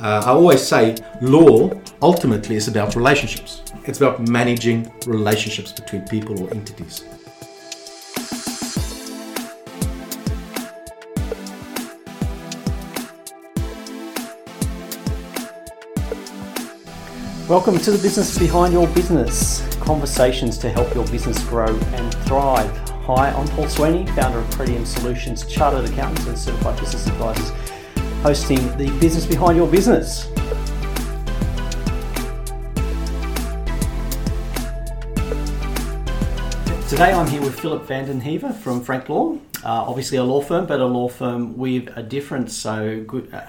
Uh, 0.00 0.22
I 0.24 0.30
always 0.30 0.66
say 0.66 0.96
law 1.20 1.70
ultimately 2.00 2.56
is 2.56 2.68
about 2.68 2.96
relationships. 2.96 3.60
It's 3.84 4.00
about 4.00 4.26
managing 4.26 4.90
relationships 5.06 5.72
between 5.72 6.08
people 6.08 6.42
or 6.42 6.50
entities. 6.54 7.04
Welcome 17.46 17.76
to 17.80 17.90
the 17.90 17.98
business 18.00 18.38
behind 18.38 18.72
your 18.72 18.86
business. 18.94 19.60
Conversations 19.80 20.56
to 20.58 20.70
help 20.70 20.94
your 20.94 21.06
business 21.08 21.44
grow 21.44 21.66
and 21.66 22.14
thrive. 22.24 22.70
Hi, 23.04 23.32
I'm 23.32 23.48
Paul 23.48 23.68
Sweeney, 23.68 24.06
founder 24.12 24.38
of 24.38 24.46
Pretium 24.46 24.86
Solutions, 24.86 25.44
chartered 25.44 25.90
accountants 25.90 26.26
and 26.26 26.38
certified 26.38 26.80
business 26.80 27.06
advisors, 27.06 27.50
hosting 28.22 28.58
the 28.76 28.90
business 29.00 29.24
behind 29.24 29.56
your 29.56 29.66
business. 29.66 30.26
Today 36.90 37.12
I'm 37.12 37.26
here 37.28 37.40
with 37.40 37.58
Philip 37.58 37.84
van 37.86 38.06
den 38.06 38.20
Heever 38.20 38.52
from 38.52 38.82
Frank 38.82 39.08
Law. 39.08 39.38
Uh, 39.64 39.84
obviously 39.88 40.18
a 40.18 40.24
law 40.24 40.42
firm, 40.42 40.66
but 40.66 40.80
a 40.80 40.84
law 40.84 41.08
firm 41.08 41.56
with 41.56 41.88
a 41.96 42.02
difference. 42.02 42.54
So 42.54 43.02
good, 43.06 43.32
uh, 43.32 43.40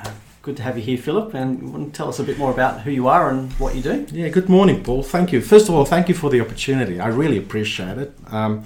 good 0.42 0.56
to 0.58 0.64
have 0.64 0.78
you 0.78 0.84
here, 0.84 0.98
Philip. 0.98 1.34
And 1.34 1.94
tell 1.94 2.08
us 2.08 2.20
a 2.20 2.24
bit 2.24 2.38
more 2.38 2.52
about 2.52 2.82
who 2.82 2.92
you 2.92 3.10
are 3.10 3.30
and 3.30 3.52
what 3.54 3.76
you 3.76 3.82
do? 3.82 4.06
Yeah, 4.12 4.30
good 4.30 4.48
morning, 4.48 4.84
Paul. 4.84 5.04
Thank 5.04 5.34
you. 5.34 5.42
First 5.42 5.68
of 5.68 5.76
all, 5.76 5.84
thank 5.84 6.08
you 6.08 6.16
for 6.16 6.30
the 6.30 6.40
opportunity. 6.40 7.02
I 7.02 7.08
really 7.08 7.38
appreciate 7.38 7.98
it. 7.98 8.14
Um, 8.28 8.64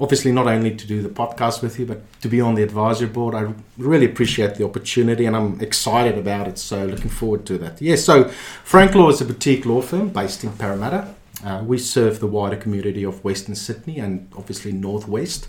obviously, 0.00 0.32
not 0.32 0.46
only 0.46 0.74
to 0.74 0.86
do 0.86 1.02
the 1.02 1.08
podcast 1.08 1.62
with 1.62 1.78
you, 1.78 1.86
but 1.86 2.00
to 2.22 2.28
be 2.28 2.40
on 2.40 2.54
the 2.54 2.62
advisory 2.62 3.08
board. 3.08 3.34
I 3.34 3.52
really 3.78 4.06
appreciate 4.06 4.56
the 4.56 4.64
opportunity 4.64 5.26
and 5.26 5.36
I'm 5.36 5.60
excited 5.60 6.18
about 6.18 6.48
it. 6.48 6.58
So, 6.58 6.84
looking 6.84 7.10
forward 7.10 7.46
to 7.46 7.58
that. 7.58 7.80
Yeah, 7.80 7.96
so 7.96 8.28
Frank 8.64 8.94
Law 8.94 9.08
is 9.10 9.20
a 9.20 9.24
boutique 9.24 9.66
law 9.66 9.82
firm 9.82 10.08
based 10.08 10.44
in 10.44 10.52
Parramatta. 10.52 11.14
Uh, 11.44 11.62
we 11.64 11.78
serve 11.78 12.20
the 12.20 12.26
wider 12.26 12.56
community 12.56 13.04
of 13.04 13.24
Western 13.24 13.54
Sydney 13.54 13.98
and 13.98 14.30
obviously 14.36 14.72
Northwest. 14.72 15.48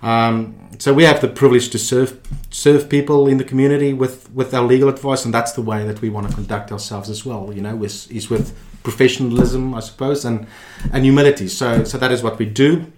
Um, 0.00 0.54
so 0.78 0.94
we 0.94 1.04
have 1.04 1.20
the 1.20 1.28
privilege 1.28 1.70
to 1.70 1.78
serve 1.78 2.20
serve 2.50 2.88
people 2.88 3.26
in 3.26 3.38
the 3.38 3.44
community 3.44 3.92
with, 3.92 4.30
with 4.32 4.54
our 4.54 4.64
legal 4.64 4.88
advice, 4.88 5.24
and 5.24 5.34
that's 5.34 5.52
the 5.52 5.62
way 5.62 5.84
that 5.84 6.00
we 6.00 6.08
want 6.08 6.28
to 6.28 6.34
conduct 6.34 6.70
ourselves 6.70 7.10
as 7.10 7.26
well. 7.26 7.52
You 7.52 7.62
know, 7.62 7.74
with, 7.74 8.10
is 8.10 8.30
with 8.30 8.56
professionalism, 8.84 9.74
I 9.74 9.80
suppose, 9.80 10.24
and 10.24 10.46
and 10.92 11.04
humility. 11.04 11.48
So 11.48 11.82
so 11.84 11.98
that 11.98 12.12
is 12.12 12.22
what 12.22 12.38
we 12.38 12.46
do. 12.46 12.92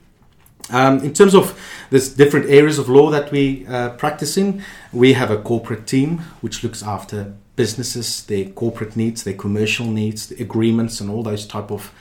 Um, 0.71 1.01
in 1.01 1.13
terms 1.13 1.35
of 1.35 1.59
this 1.91 2.09
different 2.09 2.49
areas 2.49 2.79
of 2.79 2.89
law 2.89 3.11
that 3.11 3.31
we 3.31 3.67
uh, 3.67 3.91
practice 3.91 4.37
in, 4.37 4.63
we 4.93 5.15
have 5.15 5.31
a 5.31 5.39
corporate 5.39 5.87
team 5.87 6.19
which 6.41 6.63
looks 6.63 6.83
after 6.83 7.35
businesses, 7.57 8.25
their 8.27 8.47
corporate 8.47 8.97
needs, 8.97 9.25
their 9.25 9.35
commercial 9.35 9.87
needs, 9.87 10.29
the 10.29 10.43
agreements, 10.43 11.01
and 11.01 11.11
all 11.11 11.23
those 11.23 11.47
type 11.47 11.71
of 11.71 11.93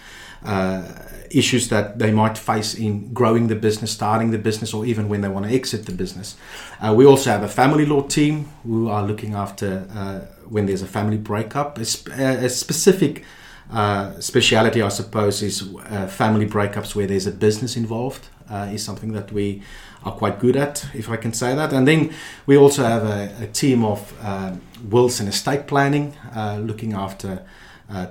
uh, 0.46 0.84
issues 1.32 1.70
that 1.70 2.00
they 2.00 2.12
might 2.12 2.38
face 2.38 2.74
in 2.74 3.14
growing 3.14 3.48
the 3.48 3.56
business, 3.56 3.92
starting 3.92 4.32
the 4.32 4.38
business, 4.38 4.74
or 4.74 4.86
even 4.86 5.10
when 5.10 5.22
they 5.22 5.28
want 5.28 5.46
to 5.46 5.54
exit 5.54 5.86
the 5.86 5.92
business. 5.92 6.38
Uh, 6.80 6.94
we 6.96 7.06
also 7.06 7.30
have 7.30 7.44
a 7.44 7.48
family 7.48 7.86
law 7.86 8.02
team 8.02 8.46
who 8.64 8.90
are 8.90 9.04
looking 9.04 9.34
after 9.34 9.86
uh, 9.94 10.20
when 10.48 10.66
there's 10.66 10.82
a 10.82 10.88
family 10.88 11.18
breakup. 11.18 11.78
A, 11.78 11.86
sp- 11.86 12.14
a 12.18 12.50
specific 12.50 13.26
uh, 13.72 14.20
speciality, 14.20 14.82
I 14.82 14.90
suppose, 14.90 15.44
is 15.44 15.76
uh, 15.86 16.08
family 16.08 16.48
breakups 16.48 16.96
where 16.96 17.06
there's 17.06 17.28
a 17.28 17.32
business 17.32 17.76
involved, 17.76 18.28
uh, 18.50 18.70
is 18.72 18.84
something 18.84 19.14
that 19.14 19.32
we 19.32 19.62
are 20.04 20.12
quite 20.12 20.40
good 20.40 20.56
at, 20.56 20.86
if 20.94 21.10
I 21.10 21.18
can 21.18 21.34
say 21.34 21.56
that. 21.56 21.74
And 21.74 21.88
then 21.88 22.14
we 22.46 22.58
also 22.58 22.84
have 22.84 23.04
a, 23.04 23.44
a 23.44 23.48
team 23.48 23.84
of 23.84 24.14
uh, 24.22 24.56
wills 24.90 25.20
and 25.20 25.30
estate 25.30 25.68
planning, 25.68 26.16
looking 26.58 26.94
after 26.94 27.44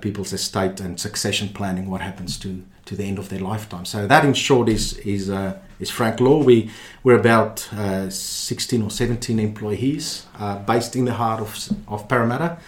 people's 0.01 0.33
estate 0.33 0.81
and 0.81 1.01
succession 1.01 1.49
planning, 1.49 1.89
what 1.89 2.01
happens 2.01 2.39
to 2.39 2.63
to 2.89 2.97
the 2.97 3.05
end 3.05 3.19
of 3.19 3.29
their 3.29 3.41
lifetime. 3.41 3.85
So 3.85 4.07
that, 4.07 4.25
in 4.25 4.35
short, 4.35 4.69
is 4.69 4.97
is 4.99 5.29
uh, 5.29 5.59
is 5.79 5.91
Frank 5.91 6.21
Law. 6.21 6.43
We 6.43 6.71
we're 7.05 7.19
about 7.19 7.69
uh, 7.73 8.09
16 8.11 8.83
or 8.83 8.91
17 8.91 9.39
employees 9.39 10.27
uh, 10.39 10.59
based 10.61 10.97
in 10.97 11.05
the 11.05 11.13
heart 11.13 11.41
of 11.41 11.55
of 11.87 12.09
Parramatta. 12.09 12.59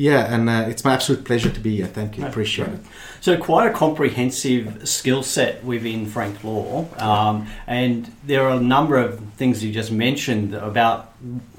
Yeah, 0.00 0.34
and 0.34 0.48
uh, 0.48 0.64
it's 0.66 0.82
my 0.82 0.94
absolute 0.94 1.26
pleasure 1.26 1.50
to 1.50 1.60
be 1.60 1.76
here. 1.76 1.86
Thank 1.86 2.16
you, 2.16 2.24
appreciate 2.24 2.68
it. 2.68 2.80
So, 3.20 3.36
quite 3.36 3.70
a 3.70 3.70
comprehensive 3.70 4.88
skill 4.88 5.22
set 5.22 5.62
within 5.62 6.06
Frank 6.06 6.42
Law, 6.42 6.86
um, 6.96 7.46
and 7.66 8.10
there 8.24 8.48
are 8.48 8.56
a 8.56 8.62
number 8.62 8.96
of 8.96 9.20
things 9.34 9.62
you 9.62 9.70
just 9.70 9.92
mentioned 9.92 10.54
about 10.54 11.12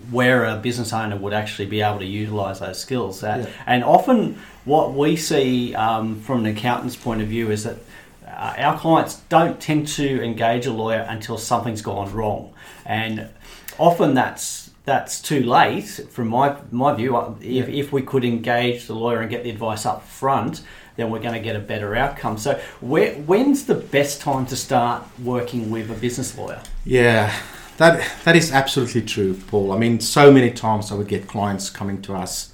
where 0.10 0.46
a 0.46 0.58
business 0.58 0.92
owner 0.92 1.18
would 1.18 1.34
actually 1.34 1.68
be 1.68 1.82
able 1.82 2.00
to 2.00 2.06
utilise 2.06 2.58
those 2.58 2.80
skills. 2.80 3.24
Uh, 3.24 3.46
yeah. 3.46 3.54
And 3.68 3.84
often, 3.84 4.40
what 4.66 4.96
we 4.96 5.18
see 5.18 5.76
um, 5.76 6.20
from 6.22 6.44
an 6.44 6.48
accountant's 6.48 6.96
point 6.96 7.22
of 7.22 7.28
view 7.28 7.52
is 7.52 7.66
that 7.66 7.78
uh, 8.26 8.56
our 8.58 8.80
clients 8.80 9.18
don't 9.30 9.62
tend 9.62 9.88
to 9.90 10.24
engage 10.24 10.66
a 10.66 10.74
lawyer 10.74 11.06
until 11.08 11.38
something's 11.38 11.84
gone 11.84 12.12
wrong, 12.12 12.56
and 12.88 13.30
often 13.78 14.16
that's 14.16 14.61
that's 14.84 15.22
too 15.22 15.44
late 15.44 15.86
from 16.10 16.28
my 16.28 16.58
my 16.72 16.94
view. 16.94 17.18
If, 17.42 17.70
if 17.70 17.92
we 17.92 18.02
could 18.02 18.26
engage 18.26 18.88
the 18.88 18.96
lawyer 18.96 19.22
and 19.22 19.30
get 19.30 19.44
the 19.44 19.50
advice 19.50 19.86
up 19.86 20.08
front, 20.08 20.62
then 20.96 21.10
we're 21.10 21.20
going 21.20 21.34
to 21.34 21.40
get 21.40 21.56
a 21.56 21.60
better 21.60 21.96
outcome. 21.96 22.38
So, 22.38 22.60
where, 22.80 23.14
when's 23.14 23.66
the 23.66 23.76
best 23.76 24.22
time 24.22 24.46
to 24.48 24.56
start 24.56 25.04
working 25.24 25.72
with 25.72 25.90
a 25.90 25.94
business 25.94 26.38
lawyer? 26.38 26.62
Yeah, 26.86 27.34
that 27.78 28.08
that 28.24 28.36
is 28.36 28.52
absolutely 28.52 29.04
true, 29.04 29.36
Paul. 29.48 29.72
I 29.72 29.78
mean, 29.78 30.00
so 30.00 30.32
many 30.32 30.52
times 30.52 30.92
I 30.92 30.96
would 30.96 31.08
get 31.08 31.28
clients 31.28 31.70
coming 31.70 32.02
to 32.04 32.16
us, 32.16 32.54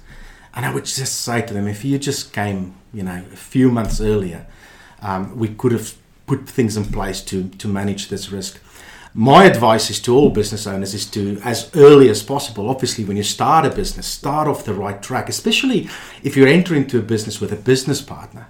and 0.54 0.66
I 0.66 0.72
would 0.72 0.84
just 0.84 1.20
say 1.20 1.42
to 1.42 1.54
them, 1.54 1.66
if 1.66 1.84
you 1.84 1.98
just 1.98 2.32
came, 2.32 2.74
you 2.92 3.02
know, 3.02 3.24
a 3.32 3.36
few 3.36 3.70
months 3.70 4.00
earlier, 4.00 4.46
um, 5.00 5.38
we 5.38 5.48
could 5.48 5.72
have 5.72 5.94
put 6.26 6.46
things 6.48 6.76
in 6.76 6.84
place 6.84 7.22
to 7.22 7.48
to 7.48 7.68
manage 7.68 8.08
this 8.08 8.30
risk. 8.30 8.60
My 9.14 9.44
advice 9.44 9.90
is 9.90 10.00
to 10.00 10.14
all 10.14 10.30
business 10.30 10.66
owners 10.66 10.94
is 10.94 11.06
to, 11.06 11.40
as 11.42 11.70
early 11.74 12.08
as 12.08 12.22
possible, 12.22 12.68
obviously, 12.68 13.04
when 13.04 13.16
you 13.16 13.22
start 13.22 13.64
a 13.64 13.70
business, 13.70 14.06
start 14.06 14.46
off 14.46 14.64
the 14.64 14.74
right 14.74 15.02
track, 15.02 15.28
especially 15.28 15.88
if 16.22 16.36
you're 16.36 16.48
entering 16.48 16.82
into 16.82 16.98
a 16.98 17.02
business 17.02 17.40
with 17.40 17.52
a 17.52 17.56
business 17.56 18.00
partner 18.00 18.48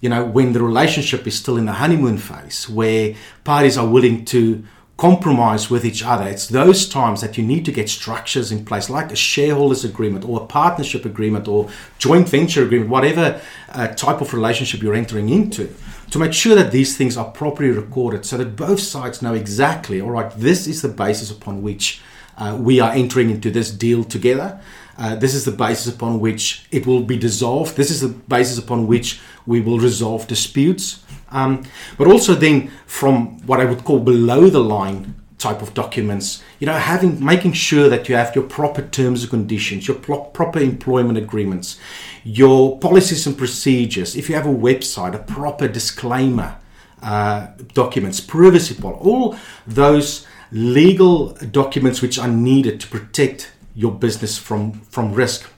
you 0.00 0.08
know, 0.08 0.24
when 0.24 0.52
the 0.52 0.62
relationship 0.62 1.26
is 1.26 1.36
still 1.36 1.56
in 1.56 1.64
the 1.64 1.72
honeymoon 1.72 2.18
phase, 2.18 2.68
where 2.68 3.14
parties 3.44 3.78
are 3.78 3.86
willing 3.86 4.24
to 4.26 4.62
compromise 4.96 5.68
with 5.68 5.84
each 5.84 6.02
other. 6.02 6.26
It's 6.26 6.48
those 6.48 6.88
times 6.88 7.20
that 7.20 7.36
you 7.36 7.44
need 7.44 7.64
to 7.66 7.72
get 7.72 7.88
structures 7.88 8.50
in 8.50 8.64
place, 8.64 8.88
like 8.88 9.12
a 9.12 9.16
shareholders 9.16 9.84
agreement 9.84 10.24
or 10.24 10.42
a 10.42 10.46
partnership 10.46 11.04
agreement 11.04 11.48
or 11.48 11.68
joint 11.98 12.28
venture 12.28 12.64
agreement, 12.64 12.90
whatever 12.90 13.40
uh, 13.70 13.88
type 13.88 14.22
of 14.22 14.32
relationship 14.32 14.82
you're 14.82 14.94
entering 14.94 15.28
into, 15.28 15.74
to 16.10 16.18
make 16.18 16.32
sure 16.32 16.54
that 16.54 16.72
these 16.72 16.96
things 16.96 17.16
are 17.16 17.30
properly 17.30 17.70
recorded 17.70 18.24
so 18.24 18.36
that 18.36 18.56
both 18.56 18.80
sides 18.80 19.22
know 19.22 19.34
exactly, 19.34 20.00
all 20.00 20.10
right, 20.10 20.30
this 20.36 20.66
is 20.66 20.82
the 20.82 20.88
basis 20.88 21.30
upon 21.30 21.62
which 21.62 22.00
uh, 22.38 22.56
we 22.60 22.80
are 22.80 22.92
entering 22.92 23.30
into 23.30 23.50
this 23.50 23.70
deal 23.70 24.04
together. 24.04 24.60
Uh, 24.98 25.14
this 25.14 25.34
is 25.34 25.44
the 25.44 25.52
basis 25.52 25.92
upon 25.92 26.20
which 26.20 26.66
it 26.70 26.86
will 26.86 27.02
be 27.02 27.18
dissolved. 27.18 27.76
This 27.76 27.90
is 27.90 28.00
the 28.00 28.08
basis 28.08 28.58
upon 28.58 28.86
which 28.86 29.20
we 29.46 29.60
will 29.60 29.78
resolve 29.78 30.26
disputes. 30.26 31.02
Um, 31.30 31.64
but 31.98 32.06
also 32.06 32.34
then 32.34 32.70
from 32.86 33.44
what 33.46 33.60
I 33.60 33.64
would 33.64 33.84
call 33.84 34.00
below 34.00 34.48
the 34.48 34.60
line 34.60 35.14
type 35.38 35.60
of 35.60 35.74
documents, 35.74 36.42
you 36.60 36.66
know, 36.66 36.72
having 36.72 37.22
making 37.22 37.52
sure 37.52 37.88
that 37.88 38.08
you 38.08 38.14
have 38.14 38.34
your 38.34 38.44
proper 38.44 38.82
terms 38.82 39.22
and 39.22 39.30
conditions, 39.30 39.86
your 39.86 39.96
pro- 39.96 40.24
proper 40.24 40.58
employment 40.58 41.18
agreements, 41.18 41.78
your 42.24 42.78
policies 42.78 43.26
and 43.26 43.36
procedures. 43.36 44.16
If 44.16 44.28
you 44.28 44.34
have 44.34 44.46
a 44.46 44.54
website, 44.54 45.14
a 45.14 45.18
proper 45.18 45.68
disclaimer 45.68 46.56
uh, 47.02 47.48
documents, 47.74 48.20
privacy 48.20 48.74
policy, 48.74 49.00
all 49.02 49.36
those 49.66 50.26
legal 50.52 51.34
documents 51.50 52.00
which 52.00 52.18
are 52.18 52.28
needed 52.28 52.80
to 52.80 52.86
protect 52.88 53.52
your 53.74 53.92
business 53.92 54.38
from 54.38 54.72
from 54.90 55.12
risk. 55.12 55.50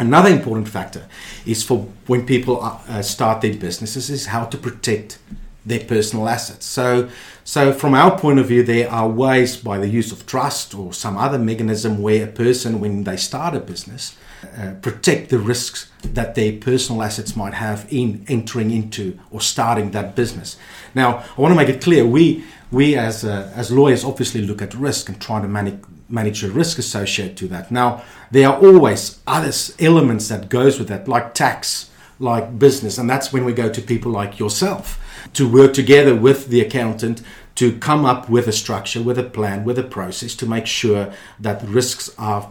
Another 0.00 0.28
important 0.28 0.68
factor 0.68 1.06
is 1.46 1.62
for 1.62 1.86
when 2.08 2.26
people 2.26 2.60
uh, 2.60 3.00
start 3.00 3.42
their 3.42 3.54
businesses 3.54 4.10
is 4.10 4.26
how 4.26 4.44
to 4.46 4.58
protect 4.58 5.18
their 5.66 5.80
personal 5.80 6.28
assets. 6.28 6.66
So, 6.66 7.08
so 7.44 7.72
from 7.72 7.94
our 7.94 8.18
point 8.18 8.38
of 8.38 8.46
view, 8.46 8.62
there 8.62 8.90
are 8.90 9.08
ways 9.08 9.56
by 9.56 9.78
the 9.78 9.88
use 9.88 10.12
of 10.12 10.26
trust 10.26 10.74
or 10.74 10.92
some 10.92 11.16
other 11.16 11.38
mechanism 11.38 12.02
where 12.02 12.24
a 12.24 12.32
person, 12.32 12.80
when 12.80 13.04
they 13.04 13.16
start 13.16 13.54
a 13.54 13.60
business, 13.60 14.16
uh, 14.58 14.74
protect 14.82 15.30
the 15.30 15.38
risks 15.38 15.90
that 16.02 16.34
their 16.34 16.52
personal 16.52 17.02
assets 17.02 17.34
might 17.34 17.54
have 17.54 17.86
in 17.90 18.24
entering 18.28 18.70
into 18.70 19.18
or 19.30 19.40
starting 19.40 19.90
that 19.92 20.14
business. 20.14 20.56
Now, 20.94 21.24
I 21.36 21.40
want 21.40 21.52
to 21.52 21.56
make 21.56 21.68
it 21.68 21.82
clear: 21.82 22.04
we 22.06 22.44
we 22.70 22.96
as 22.96 23.24
uh, 23.24 23.50
as 23.54 23.70
lawyers 23.70 24.04
obviously 24.04 24.42
look 24.42 24.60
at 24.60 24.74
risk 24.74 25.08
and 25.08 25.20
try 25.20 25.40
to 25.40 25.48
manage 25.48 25.80
manage 26.08 26.42
the 26.42 26.50
risk 26.50 26.78
associated 26.78 27.36
to 27.38 27.48
that. 27.48 27.70
Now, 27.70 28.04
there 28.30 28.48
are 28.48 28.58
always 28.60 29.20
other 29.26 29.52
elements 29.78 30.28
that 30.28 30.48
goes 30.48 30.78
with 30.78 30.88
that, 30.88 31.08
like 31.08 31.34
tax, 31.34 31.90
like 32.18 32.58
business, 32.58 32.98
and 32.98 33.08
that's 33.08 33.32
when 33.32 33.44
we 33.44 33.52
go 33.52 33.68
to 33.68 33.82
people 33.82 34.12
like 34.12 34.38
yourself 34.38 35.00
to 35.32 35.48
work 35.48 35.74
together 35.74 36.14
with 36.14 36.48
the 36.48 36.60
accountant 36.60 37.22
to 37.56 37.76
come 37.78 38.04
up 38.04 38.28
with 38.28 38.48
a 38.48 38.52
structure, 38.52 39.02
with 39.02 39.18
a 39.18 39.22
plan, 39.22 39.64
with 39.64 39.78
a 39.78 39.82
process 39.82 40.34
to 40.34 40.46
make 40.46 40.66
sure 40.66 41.12
that 41.40 41.62
risks 41.62 42.10
are 42.18 42.50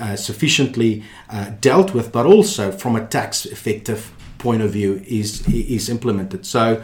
uh, 0.00 0.16
sufficiently 0.16 1.02
uh, 1.28 1.50
dealt 1.60 1.94
with, 1.94 2.12
but 2.12 2.26
also 2.26 2.70
from 2.70 2.96
a 2.96 3.06
tax 3.06 3.46
effective 3.46 4.12
point 4.38 4.62
of 4.62 4.70
view 4.70 5.02
is 5.06 5.46
is 5.48 5.88
implemented. 5.88 6.46
So, 6.46 6.82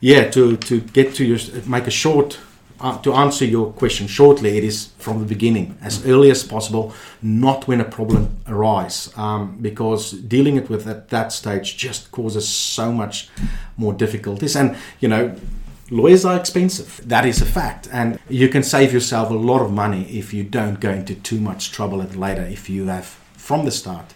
yeah, 0.00 0.30
to 0.30 0.56
to 0.56 0.80
get 0.80 1.14
to 1.14 1.24
your 1.24 1.38
make 1.66 1.86
a 1.86 1.90
short 1.90 2.38
uh, 2.80 2.98
to 2.98 3.14
answer 3.14 3.44
your 3.44 3.72
question 3.72 4.06
shortly, 4.06 4.58
it 4.58 4.64
is 4.64 4.88
from 4.98 5.20
the 5.20 5.24
beginning, 5.24 5.78
as 5.80 6.06
early 6.06 6.30
as 6.30 6.44
possible, 6.44 6.92
not 7.22 7.66
when 7.66 7.80
a 7.80 7.84
problem 7.84 8.36
arises, 8.46 9.16
um, 9.16 9.58
because 9.60 10.12
dealing 10.12 10.56
it 10.56 10.68
with 10.68 10.86
at 10.86 11.08
that 11.08 11.32
stage 11.32 11.76
just 11.76 12.10
causes 12.10 12.48
so 12.48 12.92
much 12.92 13.28
more 13.76 13.92
difficulties. 13.92 14.56
And 14.56 14.76
you 15.00 15.08
know, 15.08 15.34
lawyers 15.90 16.24
are 16.24 16.38
expensive. 16.38 17.00
That 17.04 17.24
is 17.24 17.40
a 17.40 17.46
fact, 17.46 17.88
and 17.92 18.18
you 18.28 18.48
can 18.48 18.62
save 18.62 18.92
yourself 18.92 19.30
a 19.30 19.34
lot 19.34 19.62
of 19.62 19.72
money 19.72 20.04
if 20.10 20.34
you 20.34 20.44
don't 20.44 20.80
go 20.80 20.90
into 20.90 21.14
too 21.14 21.40
much 21.40 21.72
trouble 21.72 22.02
at 22.02 22.16
later. 22.16 22.42
If 22.42 22.68
you 22.68 22.86
have 22.86 23.06
from 23.36 23.64
the 23.64 23.70
start 23.70 24.12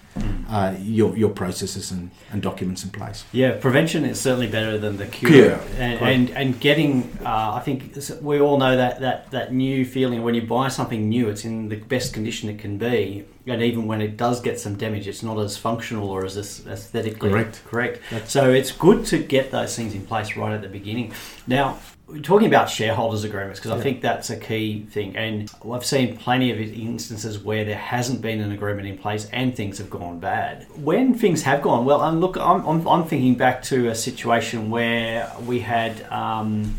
uh, 0.48 0.74
your 0.80 1.16
your 1.16 1.30
processes 1.30 1.90
and, 1.92 2.10
and 2.32 2.42
documents 2.42 2.82
in 2.84 2.90
place. 2.90 3.24
Yeah, 3.32 3.52
prevention 3.60 4.04
is 4.04 4.20
certainly 4.20 4.48
better 4.48 4.76
than 4.78 4.96
the 4.96 5.06
cure. 5.06 5.30
Cure, 5.30 5.60
And, 5.78 6.00
and 6.00 6.30
and 6.30 6.60
getting, 6.60 7.16
uh, 7.24 7.52
I 7.54 7.60
think 7.60 7.96
we 8.20 8.40
all 8.40 8.58
know 8.58 8.76
that, 8.76 9.00
that 9.00 9.30
that 9.30 9.52
new 9.52 9.84
feeling 9.84 10.22
when 10.22 10.34
you 10.34 10.42
buy 10.42 10.68
something 10.68 11.08
new, 11.08 11.28
it's 11.28 11.44
in 11.44 11.68
the 11.68 11.76
best 11.76 12.12
condition 12.12 12.48
it 12.48 12.58
can 12.58 12.78
be, 12.78 13.24
and 13.46 13.62
even 13.62 13.86
when 13.86 14.00
it 14.02 14.16
does 14.16 14.40
get 14.40 14.58
some 14.58 14.74
damage, 14.76 15.06
it's 15.06 15.22
not 15.22 15.38
as 15.38 15.56
functional 15.56 16.08
or 16.10 16.24
as 16.24 16.36
aes- 16.36 16.66
aesthetically 16.66 17.30
Correct. 17.30 17.62
Correct. 17.66 18.00
That's- 18.10 18.32
So 18.32 18.50
it's 18.50 18.72
good 18.72 19.06
to 19.06 19.18
get 19.18 19.50
those 19.52 19.76
things 19.76 19.94
in 19.94 20.04
place 20.06 20.36
right 20.36 20.52
at 20.52 20.62
the 20.62 20.68
beginning. 20.68 21.12
Now. 21.46 21.78
Talking 22.22 22.48
about 22.48 22.68
shareholders 22.68 23.24
agreements, 23.24 23.60
because 23.60 23.78
I 23.78 23.80
think 23.80 24.00
that's 24.00 24.30
a 24.30 24.36
key 24.36 24.86
thing, 24.90 25.16
and 25.16 25.50
I've 25.70 25.84
seen 25.84 26.16
plenty 26.16 26.50
of 26.50 26.58
instances 26.58 27.38
where 27.38 27.64
there 27.64 27.76
hasn't 27.76 28.20
been 28.20 28.40
an 28.40 28.52
agreement 28.52 28.88
in 28.88 28.98
place 28.98 29.28
and 29.32 29.54
things 29.54 29.78
have 29.78 29.90
gone 29.90 30.18
bad. 30.18 30.66
When 30.76 31.14
things 31.14 31.42
have 31.42 31.62
gone 31.62 31.84
well, 31.84 32.02
and 32.02 32.20
look, 32.20 32.36
I'm, 32.36 32.66
I'm, 32.66 32.86
I'm 32.88 33.04
thinking 33.04 33.36
back 33.36 33.62
to 33.64 33.88
a 33.88 33.94
situation 33.94 34.70
where 34.70 35.32
we 35.46 35.60
had 35.60 36.02
um, 36.10 36.74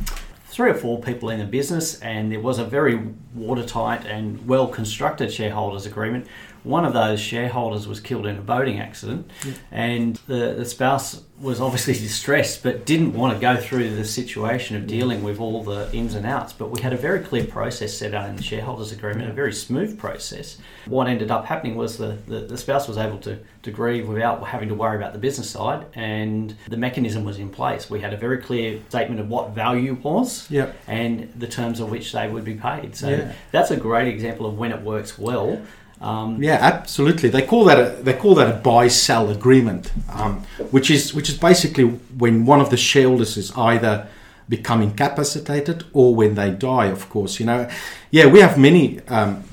three 0.48 0.70
or 0.70 0.76
four 0.76 1.00
people 1.00 1.30
in 1.30 1.40
the 1.40 1.46
business, 1.46 2.00
and 2.02 2.32
there 2.32 2.42
was 2.42 2.60
a 2.60 2.66
very 2.66 3.00
watertight 3.34 4.06
and 4.06 4.46
well 4.48 4.68
constructed 4.68 5.32
shareholders 5.32 5.86
agreement. 5.86 6.28
One 6.64 6.86
of 6.86 6.94
those 6.94 7.20
shareholders 7.20 7.88
was 7.88 8.00
killed 8.00 8.26
in 8.28 8.38
a 8.38 8.42
boating 8.42 8.80
accident, 8.80 9.30
and 9.72 10.18
the, 10.28 10.54
the 10.58 10.66
spouse 10.66 11.24
was 11.40 11.60
obviously 11.60 11.94
distressed 12.08 12.62
but 12.62 12.86
didn't 12.86 13.14
want 13.14 13.34
to 13.34 13.40
go 13.40 13.58
through 13.58 13.96
the 13.96 14.06
situation 14.06 14.76
of 14.76 14.86
dealing 14.86 15.24
with 15.24 15.40
all 15.40 15.64
the 15.64 15.90
ins 15.92 16.14
and 16.14 16.24
outs. 16.26 16.54
But 16.54 16.70
we 16.70 16.82
had 16.82 16.94
a 16.94 16.98
very 16.98 17.20
clear 17.22 17.46
process 17.46 17.98
set 17.98 18.14
out 18.14 18.30
in 18.30 18.36
the 18.36 18.44
shareholders 18.44 18.92
agreement, 18.92 19.28
a 19.30 19.34
very 19.34 19.54
smooth 19.54 19.98
process. 19.98 20.60
What 20.86 21.08
ended 21.08 21.32
up 21.32 21.46
happening 21.46 21.76
was 21.76 21.98
the, 21.98 22.18
the, 22.28 22.42
the 22.42 22.58
spouse 22.60 22.88
was 22.88 22.98
able 23.00 23.18
to, 23.20 23.40
to 23.64 23.72
grieve 23.72 24.08
without 24.08 24.46
having 24.46 24.70
to 24.70 24.76
worry 24.76 24.98
about 24.98 25.14
the 25.14 25.20
business 25.20 25.50
side, 25.50 25.86
and 25.96 26.56
the 26.68 26.78
mechanism 26.78 27.24
was 27.24 27.40
in 27.40 27.50
place. 27.50 27.90
We 27.90 28.02
had 28.02 28.14
a 28.14 28.18
very 28.18 28.38
clear 28.38 28.80
statement 28.90 29.20
of 29.20 29.28
what 29.30 29.50
value 29.52 29.96
was 29.96 30.50
Yep. 30.52 30.76
and 30.88 31.34
the 31.36 31.48
terms 31.48 31.80
of 31.80 31.90
which 31.90 32.12
they 32.12 32.30
would 32.30 32.46
be 32.46 32.54
paid. 32.56 32.96
So 32.96 33.10
Yeah. 33.10 33.34
that's 33.52 33.72
a 33.72 33.78
great 33.78 34.08
example 34.08 34.46
of 34.46 34.60
when 34.60 34.72
it 34.72 34.82
works 34.84 35.18
well. 35.18 35.60
Um, 36.02 36.42
Yeah, 36.42 36.58
absolutely. 36.62 37.30
They 37.30 37.44
call 37.44 37.64
that 37.66 37.78
a 37.80 38.04
they 38.04 38.14
call 38.14 38.36
that 38.36 38.50
a 38.50 38.58
buy 38.58 38.88
sell 38.90 39.30
agreement, 39.30 39.92
um, 40.12 40.44
which 40.72 40.90
is 40.90 41.14
which 41.14 41.30
is 41.30 41.38
basically 41.38 41.86
when 42.18 42.46
one 42.46 42.60
of 42.62 42.70
the 42.70 42.78
shareholders 42.78 43.38
is 43.38 43.52
either 43.56 44.08
become 44.50 44.82
incapacitated 44.82 45.84
or 45.94 46.16
when 46.16 46.36
they 46.36 46.50
die. 46.52 46.88
Of 46.92 47.10
course, 47.10 47.40
you 47.40 47.46
know. 47.46 47.70
Yeah, 48.12 48.26
we 48.34 48.40
have 48.42 48.58
many. 48.58 49.00
Um, 49.08 49.44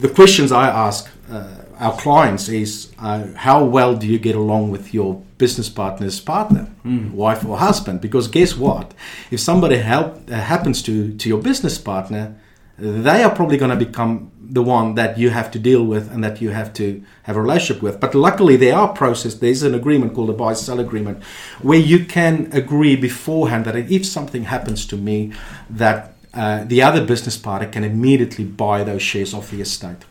the 0.00 0.08
questions 0.08 0.50
I 0.52 0.68
ask 0.68 1.08
uh, 1.30 1.44
our 1.78 1.96
clients 1.96 2.48
is 2.48 2.92
uh, 2.98 3.24
how 3.34 3.64
well 3.64 3.94
do 3.96 4.06
you 4.06 4.18
get 4.18 4.34
along 4.36 4.70
with 4.70 4.94
your 4.94 5.22
business 5.38 5.68
partner's 5.68 6.20
partner, 6.20 6.66
wife 7.12 7.44
or 7.44 7.58
husband? 7.58 8.00
Because 8.00 8.28
guess 8.28 8.56
what? 8.56 8.94
If 9.30 9.40
somebody 9.40 9.76
help, 9.76 10.30
uh, 10.30 10.34
happens 10.34 10.82
to 10.82 10.92
to 11.18 11.28
your 11.28 11.42
business 11.42 11.78
partner, 11.78 12.34
they 12.78 13.22
are 13.22 13.34
probably 13.34 13.58
going 13.58 13.78
to 13.78 13.84
become 13.86 14.30
the 14.50 14.62
one 14.62 14.94
that 14.94 15.18
you 15.18 15.30
have 15.30 15.50
to 15.50 15.58
deal 15.58 15.84
with 15.84 16.12
and 16.12 16.22
that 16.22 16.40
you 16.40 16.50
have 16.50 16.72
to 16.74 17.02
have 17.24 17.36
a 17.36 17.40
relationship 17.40 17.82
with. 17.82 18.00
But 18.00 18.14
luckily, 18.14 18.56
there 18.56 18.76
are 18.76 18.88
process. 18.88 19.34
There's 19.34 19.62
an 19.62 19.74
agreement 19.74 20.14
called 20.14 20.30
a 20.30 20.32
buy-sell 20.32 20.80
agreement, 20.80 21.22
where 21.62 21.78
you 21.78 22.04
can 22.04 22.48
agree 22.52 22.96
beforehand 22.96 23.64
that 23.64 23.76
if 23.76 24.06
something 24.06 24.44
happens 24.44 24.86
to 24.86 24.96
me, 24.96 25.32
that 25.68 26.14
uh, 26.34 26.64
the 26.64 26.82
other 26.82 27.04
business 27.04 27.36
partner 27.36 27.68
can 27.68 27.84
immediately 27.84 28.44
buy 28.44 28.84
those 28.84 29.02
shares 29.02 29.32
off 29.34 29.50
the 29.50 29.60
estate. 29.60 30.04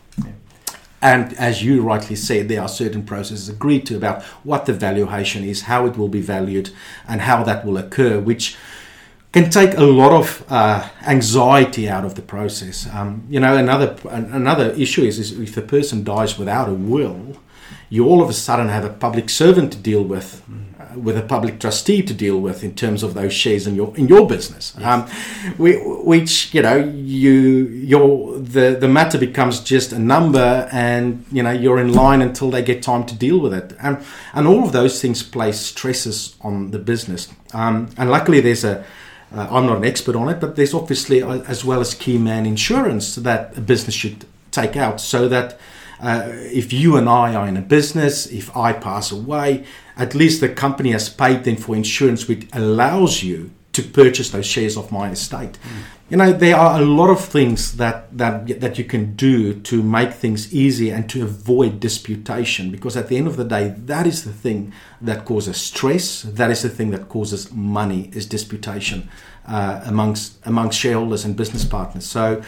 And 1.01 1.33
as 1.33 1.63
you 1.63 1.83
rightly 1.83 2.15
said, 2.15 2.47
there 2.47 2.61
are 2.61 2.67
certain 2.67 3.03
processes 3.03 3.47
agreed 3.47 3.85
to 3.85 3.95
about 3.95 4.23
what 4.43 4.65
the 4.65 4.73
valuation 4.73 5.43
is, 5.43 5.63
how 5.63 5.85
it 5.85 5.97
will 5.97 6.07
be 6.07 6.21
valued, 6.21 6.71
and 7.07 7.21
how 7.21 7.43
that 7.43 7.63
will 7.63 7.77
occur, 7.77 8.19
which 8.19 8.57
can 9.35 9.49
take 9.49 9.77
a 9.77 9.83
lot 9.83 10.13
of 10.13 10.45
uh, 10.47 10.87
anxiety 11.05 11.89
out 11.89 12.05
of 12.05 12.15
the 12.15 12.21
process. 12.21 12.87
Um, 12.93 13.27
you 13.29 13.41
know, 13.41 13.57
another 13.57 13.97
another 14.09 14.71
issue 14.71 15.03
is, 15.03 15.19
is 15.19 15.37
if 15.37 15.53
the 15.53 15.61
person 15.61 16.05
dies 16.05 16.39
without 16.39 16.69
a 16.69 16.73
will, 16.73 17.35
you 17.89 18.07
all 18.07 18.21
of 18.23 18.29
a 18.29 18.33
sudden 18.33 18.69
have 18.69 18.85
a 18.85 18.89
public 18.89 19.29
servant 19.29 19.73
to 19.73 19.77
deal 19.77 20.03
with, 20.03 20.41
uh, 20.79 20.97
with 20.97 21.17
a 21.17 21.21
public 21.21 21.59
trustee 21.59 22.01
to 22.01 22.13
deal 22.13 22.39
with 22.39 22.63
in 22.63 22.75
terms 22.75 23.03
of 23.03 23.13
those 23.13 23.33
shares 23.33 23.67
in 23.67 23.75
your 23.75 23.93
in 23.97 24.07
your 24.07 24.25
business. 24.25 24.73
Um, 24.81 25.05
we, 25.57 25.73
which 25.83 26.53
you 26.53 26.61
know 26.61 26.77
you 26.77 27.33
your 27.93 28.39
the 28.39 28.77
the 28.79 28.87
matter 28.87 29.17
becomes 29.17 29.59
just 29.59 29.91
a 29.91 29.99
number, 29.99 30.69
and 30.71 31.25
you 31.29 31.43
know 31.43 31.51
you're 31.51 31.81
in 31.81 31.91
line 31.91 32.21
until 32.21 32.49
they 32.51 32.63
get 32.63 32.81
time 32.81 33.05
to 33.07 33.15
deal 33.15 33.39
with 33.39 33.53
it, 33.53 33.75
and 33.81 33.97
and 34.33 34.47
all 34.47 34.63
of 34.63 34.71
those 34.71 35.01
things 35.01 35.23
place 35.23 35.59
stresses 35.59 36.37
on 36.39 36.71
the 36.71 36.79
business. 36.79 37.27
Um, 37.53 37.89
and 37.97 38.09
luckily, 38.09 38.39
there's 38.39 38.63
a 38.63 38.85
uh, 39.33 39.47
I'm 39.49 39.65
not 39.65 39.77
an 39.77 39.85
expert 39.85 40.15
on 40.15 40.29
it, 40.29 40.39
but 40.39 40.55
there's 40.55 40.73
obviously, 40.73 41.21
uh, 41.21 41.41
as 41.41 41.65
well 41.65 41.81
as 41.81 41.93
key 41.93 42.17
man 42.17 42.45
insurance, 42.45 43.15
that 43.15 43.57
a 43.57 43.61
business 43.61 43.95
should 43.95 44.25
take 44.51 44.75
out 44.75 45.01
so 45.01 45.27
that 45.27 45.59
uh, 45.99 46.23
if 46.33 46.71
you 46.73 46.97
and 46.97 47.09
I 47.09 47.35
are 47.35 47.47
in 47.47 47.57
a 47.57 47.61
business, 47.61 48.27
if 48.27 48.55
I 48.55 48.73
pass 48.73 49.11
away, 49.11 49.65
at 49.97 50.13
least 50.13 50.41
the 50.41 50.49
company 50.49 50.91
has 50.91 51.09
paid 51.09 51.43
then 51.43 51.57
for 51.57 51.75
insurance, 51.75 52.27
which 52.27 52.47
allows 52.53 53.23
you 53.23 53.51
to 53.73 53.83
purchase 53.83 54.29
those 54.29 54.45
shares 54.45 54.77
of 54.77 54.91
my 54.91 55.11
estate. 55.11 55.57
You 56.07 56.17
know, 56.17 56.31
there 56.31 56.55
are 56.55 56.79
a 56.79 56.85
lot 56.85 57.09
of 57.09 57.19
things 57.19 57.77
that, 57.77 58.15
that 58.15 58.59
that 58.59 58.77
you 58.77 58.83
can 58.83 59.15
do 59.15 59.59
to 59.61 59.81
make 59.81 60.13
things 60.13 60.53
easy 60.53 60.91
and 60.91 61.09
to 61.09 61.23
avoid 61.23 61.79
disputation 61.79 62.69
because 62.69 62.95
at 62.95 63.07
the 63.07 63.17
end 63.17 63.25
of 63.25 63.37
the 63.37 63.43
day, 63.43 63.73
that 63.85 64.05
is 64.05 64.23
the 64.23 64.31
thing 64.31 64.71
that 65.01 65.25
causes 65.25 65.57
stress. 65.57 66.21
That 66.21 66.51
is 66.51 66.61
the 66.61 66.69
thing 66.69 66.91
that 66.91 67.09
causes 67.09 67.51
money 67.51 68.11
is 68.13 68.27
disputation 68.27 69.09
uh, 69.47 69.81
amongst 69.85 70.37
amongst 70.45 70.79
shareholders 70.79 71.25
and 71.25 71.35
business 71.35 71.65
partners. 71.65 72.05
So 72.05 72.43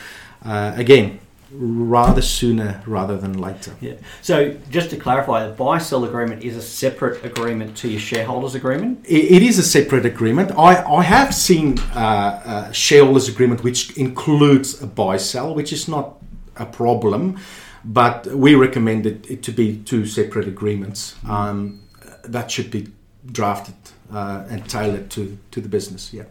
uh, 0.45 0.73
again, 0.75 1.19
rather 1.51 2.21
sooner 2.21 2.81
rather 2.85 3.17
than 3.17 3.33
later. 3.37 3.73
Yeah. 3.79 3.93
So 4.21 4.55
just 4.69 4.89
to 4.89 4.97
clarify, 4.97 5.47
the 5.47 5.53
buy-sell 5.53 6.03
agreement 6.03 6.43
is 6.43 6.55
a 6.55 6.61
separate 6.61 7.23
agreement 7.23 7.77
to 7.77 7.89
your 7.89 7.99
shareholders 7.99 8.55
agreement. 8.55 9.05
It 9.05 9.31
it 9.37 9.43
is 9.43 9.59
a 9.59 9.63
separate 9.63 10.05
agreement. 10.05 10.51
I, 10.51 10.83
I 10.83 11.03
have 11.03 11.33
seen 11.33 11.79
uh, 11.95 12.67
a 12.69 12.73
shareholders 12.73 13.27
agreement 13.29 13.63
which 13.63 13.97
includes 13.97 14.81
a 14.81 14.87
buy 14.87 15.17
sell, 15.17 15.55
which 15.55 15.71
is 15.71 15.87
not 15.87 16.17
a 16.55 16.65
problem, 16.65 17.39
but 17.85 18.27
we 18.27 18.55
recommend 18.55 19.05
it, 19.05 19.29
it 19.29 19.43
to 19.43 19.51
be 19.51 19.77
two 19.77 20.05
separate 20.05 20.47
agreements. 20.47 21.15
Um, 21.27 21.81
that 22.23 22.51
should 22.51 22.71
be 22.71 22.87
drafted 23.25 23.75
uh, 24.13 24.45
and 24.49 24.67
tailored 24.69 25.09
to, 25.11 25.37
to 25.51 25.59
the 25.59 25.67
business. 25.67 26.13
Yeah. 26.13 26.23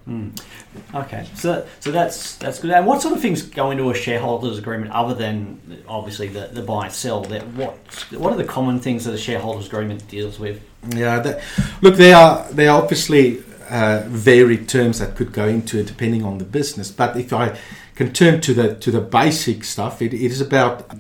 Okay, 0.95 1.26
so 1.35 1.66
so 1.80 1.90
that's 1.90 2.37
that's 2.37 2.61
good. 2.61 2.71
And 2.71 2.87
what 2.87 3.02
sort 3.02 3.14
of 3.14 3.21
things 3.21 3.42
go 3.42 3.71
into 3.71 3.90
a 3.90 3.95
shareholders 3.95 4.59
agreement 4.59 4.92
other 4.92 5.14
than 5.14 5.83
obviously 5.87 6.28
the, 6.28 6.49
the 6.52 6.62
buy 6.62 6.87
and 6.87 6.95
sell? 6.95 7.23
That 7.23 7.47
what 7.49 7.75
what 8.12 8.33
are 8.33 8.37
the 8.37 8.45
common 8.45 8.80
things 8.80 9.04
that 9.04 9.14
a 9.14 9.18
shareholders 9.18 9.66
agreement 9.66 10.09
deals 10.09 10.38
with? 10.38 10.62
Yeah, 10.88 11.21
that, 11.21 11.42
look, 11.83 11.97
they 11.97 12.12
are 12.12 12.47
there 12.50 12.71
are 12.71 12.83
obviously 12.83 13.42
uh, 13.68 14.04
varied 14.06 14.68
terms 14.68 14.99
that 15.00 15.16
could 15.16 15.33
go 15.33 15.47
into 15.47 15.78
it 15.78 15.87
depending 15.87 16.25
on 16.25 16.38
the 16.38 16.45
business. 16.45 16.90
But 16.90 17.16
if 17.16 17.33
I 17.33 17.59
can 17.95 18.12
turn 18.12 18.40
to 18.42 18.54
the 18.54 18.75
to 18.76 18.90
the 18.90 19.00
basic 19.00 19.64
stuff, 19.64 20.00
it, 20.00 20.14
it 20.14 20.33
is 20.33 20.40
about. 20.40 20.90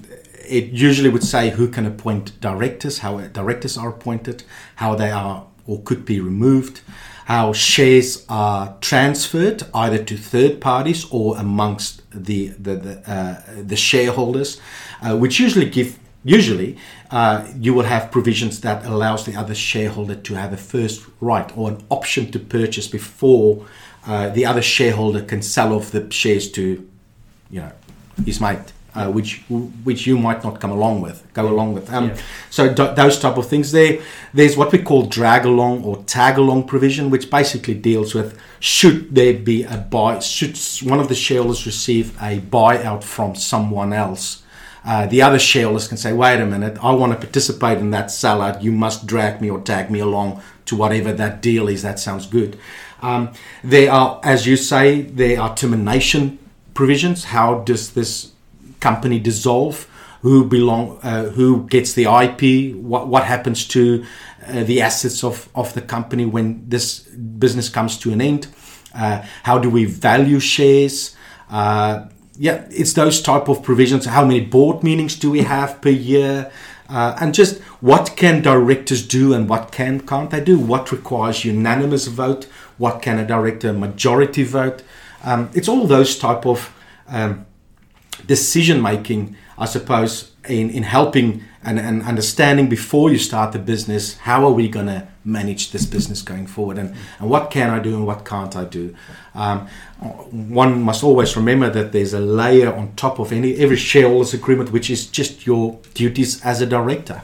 It 0.48 0.66
usually 0.66 1.08
would 1.08 1.24
say 1.24 1.50
who 1.50 1.66
can 1.66 1.86
appoint 1.86 2.40
directors, 2.40 2.98
how 2.98 3.18
directors 3.18 3.76
are 3.76 3.88
appointed, 3.88 4.44
how 4.76 4.94
they 4.94 5.10
are 5.10 5.44
or 5.66 5.80
could 5.82 6.04
be 6.04 6.20
removed, 6.20 6.80
how 7.26 7.52
shares 7.52 8.24
are 8.28 8.76
transferred 8.80 9.64
either 9.74 10.02
to 10.04 10.16
third 10.16 10.60
parties 10.60 11.06
or 11.10 11.36
amongst 11.36 12.02
the 12.10 12.48
the 12.48 12.76
the, 12.76 13.10
uh, 13.10 13.42
the 13.62 13.76
shareholders, 13.76 14.60
uh, 15.02 15.16
which 15.16 15.40
usually 15.40 15.68
give 15.68 15.98
usually 16.24 16.76
uh, 17.10 17.46
you 17.58 17.72
will 17.72 17.84
have 17.84 18.10
provisions 18.10 18.60
that 18.60 18.84
allows 18.84 19.24
the 19.24 19.36
other 19.36 19.54
shareholder 19.54 20.16
to 20.16 20.34
have 20.34 20.52
a 20.52 20.56
first 20.56 21.06
right 21.20 21.56
or 21.56 21.70
an 21.70 21.78
option 21.88 22.30
to 22.32 22.38
purchase 22.38 22.88
before 22.88 23.64
uh, 24.06 24.28
the 24.30 24.44
other 24.44 24.62
shareholder 24.62 25.22
can 25.22 25.40
sell 25.40 25.72
off 25.72 25.90
the 25.92 26.10
shares 26.10 26.50
to 26.50 26.88
you 27.50 27.60
know 27.60 27.72
his 28.24 28.40
mate 28.40 28.72
uh, 28.96 29.10
which 29.10 29.42
which 29.84 30.06
you 30.06 30.16
might 30.18 30.42
not 30.42 30.60
come 30.60 30.72
along 30.72 31.02
with, 31.02 31.22
go 31.34 31.48
along 31.48 31.74
with. 31.74 31.92
Um, 31.92 32.08
Yeah. 32.08 32.16
So 32.50 32.62
d- 32.72 32.92
those 32.96 33.18
type 33.18 33.36
of 33.36 33.46
things. 33.48 33.70
There, 33.72 34.00
there's 34.34 34.56
what 34.56 34.72
we 34.72 34.78
call 34.78 35.02
drag 35.06 35.44
along 35.44 35.84
or 35.84 35.96
tag 36.04 36.38
along 36.38 36.66
provision, 36.66 37.10
which 37.10 37.30
basically 37.30 37.74
deals 37.74 38.14
with 38.14 38.38
should 38.60 39.14
there 39.14 39.34
be 39.34 39.64
a 39.64 39.76
buy, 39.76 40.18
should 40.20 40.56
one 40.90 41.00
of 41.00 41.08
the 41.08 41.14
shareholders 41.14 41.66
receive 41.66 42.16
a 42.20 42.40
buyout 42.40 43.02
from 43.04 43.34
someone 43.34 43.92
else. 43.92 44.42
Uh, 44.84 45.04
the 45.06 45.20
other 45.20 45.38
shareholders 45.38 45.88
can 45.88 45.96
say, 45.96 46.12
wait 46.12 46.40
a 46.40 46.46
minute, 46.46 46.78
I 46.80 46.92
want 46.92 47.12
to 47.12 47.18
participate 47.18 47.78
in 47.78 47.90
that 47.90 48.06
sellout. 48.06 48.62
You 48.62 48.70
must 48.70 49.04
drag 49.04 49.40
me 49.40 49.50
or 49.50 49.60
tag 49.60 49.90
me 49.90 49.98
along 49.98 50.40
to 50.66 50.76
whatever 50.76 51.12
that 51.12 51.42
deal 51.42 51.66
is. 51.68 51.82
That 51.82 51.98
sounds 51.98 52.26
good. 52.26 52.56
Um, 53.02 53.32
there 53.64 53.90
are, 53.90 54.20
as 54.22 54.46
you 54.46 54.56
say, 54.56 55.02
there 55.02 55.40
are 55.40 55.56
termination 55.56 56.38
provisions. 56.72 57.24
How 57.24 57.58
does 57.66 57.90
this 57.94 58.30
company 58.80 59.18
dissolve? 59.18 59.88
Who 60.22 60.44
belong? 60.44 60.98
Uh, 61.02 61.30
who 61.30 61.66
gets 61.66 61.92
the 61.92 62.04
IP? 62.04 62.74
What 62.76 63.08
what 63.08 63.24
happens 63.24 63.66
to 63.68 64.04
uh, 64.46 64.64
the 64.64 64.80
assets 64.80 65.22
of, 65.22 65.48
of 65.54 65.72
the 65.74 65.82
company 65.82 66.26
when 66.26 66.68
this 66.68 67.00
business 67.00 67.68
comes 67.68 67.98
to 67.98 68.12
an 68.12 68.20
end? 68.20 68.48
Uh, 68.94 69.24
how 69.42 69.58
do 69.58 69.68
we 69.70 69.84
value 69.84 70.40
shares? 70.40 71.14
Uh, 71.50 72.06
yeah, 72.38 72.66
it's 72.70 72.94
those 72.94 73.20
type 73.22 73.48
of 73.48 73.62
provisions. 73.62 74.06
How 74.06 74.24
many 74.24 74.40
board 74.40 74.82
meetings 74.82 75.16
do 75.16 75.30
we 75.30 75.42
have 75.42 75.80
per 75.80 75.90
year? 75.90 76.50
Uh, 76.88 77.16
and 77.20 77.34
just 77.34 77.60
what 77.80 78.14
can 78.16 78.42
directors 78.42 79.06
do 79.06 79.34
and 79.34 79.48
what 79.48 79.72
can 79.72 80.00
can't 80.00 80.30
they 80.30 80.42
do? 80.42 80.58
What 80.58 80.92
requires 80.92 81.44
unanimous 81.44 82.06
vote? 82.06 82.44
What 82.78 83.02
can 83.02 83.18
a 83.18 83.26
director 83.26 83.72
majority 83.72 84.44
vote? 84.44 84.82
Um, 85.24 85.50
it's 85.54 85.68
all 85.68 85.86
those 85.86 86.18
type 86.18 86.46
of 86.46 86.72
um, 87.08 87.46
decision 88.26 88.80
making, 88.80 89.36
I 89.58 89.66
suppose, 89.66 90.32
in, 90.48 90.70
in 90.70 90.82
helping 90.84 91.42
and, 91.62 91.78
and 91.80 92.02
understanding 92.02 92.68
before 92.68 93.10
you 93.10 93.18
start 93.18 93.52
the 93.52 93.58
business, 93.58 94.16
how 94.18 94.44
are 94.46 94.52
we 94.52 94.68
going 94.68 94.86
to 94.86 95.08
manage 95.24 95.72
this 95.72 95.84
business 95.84 96.22
going 96.22 96.46
forward? 96.46 96.78
And, 96.78 96.94
and 97.18 97.28
what 97.28 97.50
can 97.50 97.70
I 97.70 97.80
do 97.80 97.96
and 97.96 98.06
what 98.06 98.24
can't 98.24 98.54
I 98.54 98.64
do? 98.64 98.94
Um, 99.34 99.66
one 99.98 100.82
must 100.82 101.02
always 101.02 101.36
remember 101.36 101.68
that 101.70 101.92
there's 101.92 102.12
a 102.12 102.20
layer 102.20 102.72
on 102.72 102.94
top 102.94 103.18
of 103.18 103.32
any 103.32 103.56
every 103.56 103.76
shareholders 103.76 104.32
agreement, 104.32 104.70
which 104.70 104.90
is 104.90 105.06
just 105.06 105.46
your 105.46 105.78
duties 105.94 106.40
as 106.44 106.60
a 106.60 106.66
director, 106.66 107.22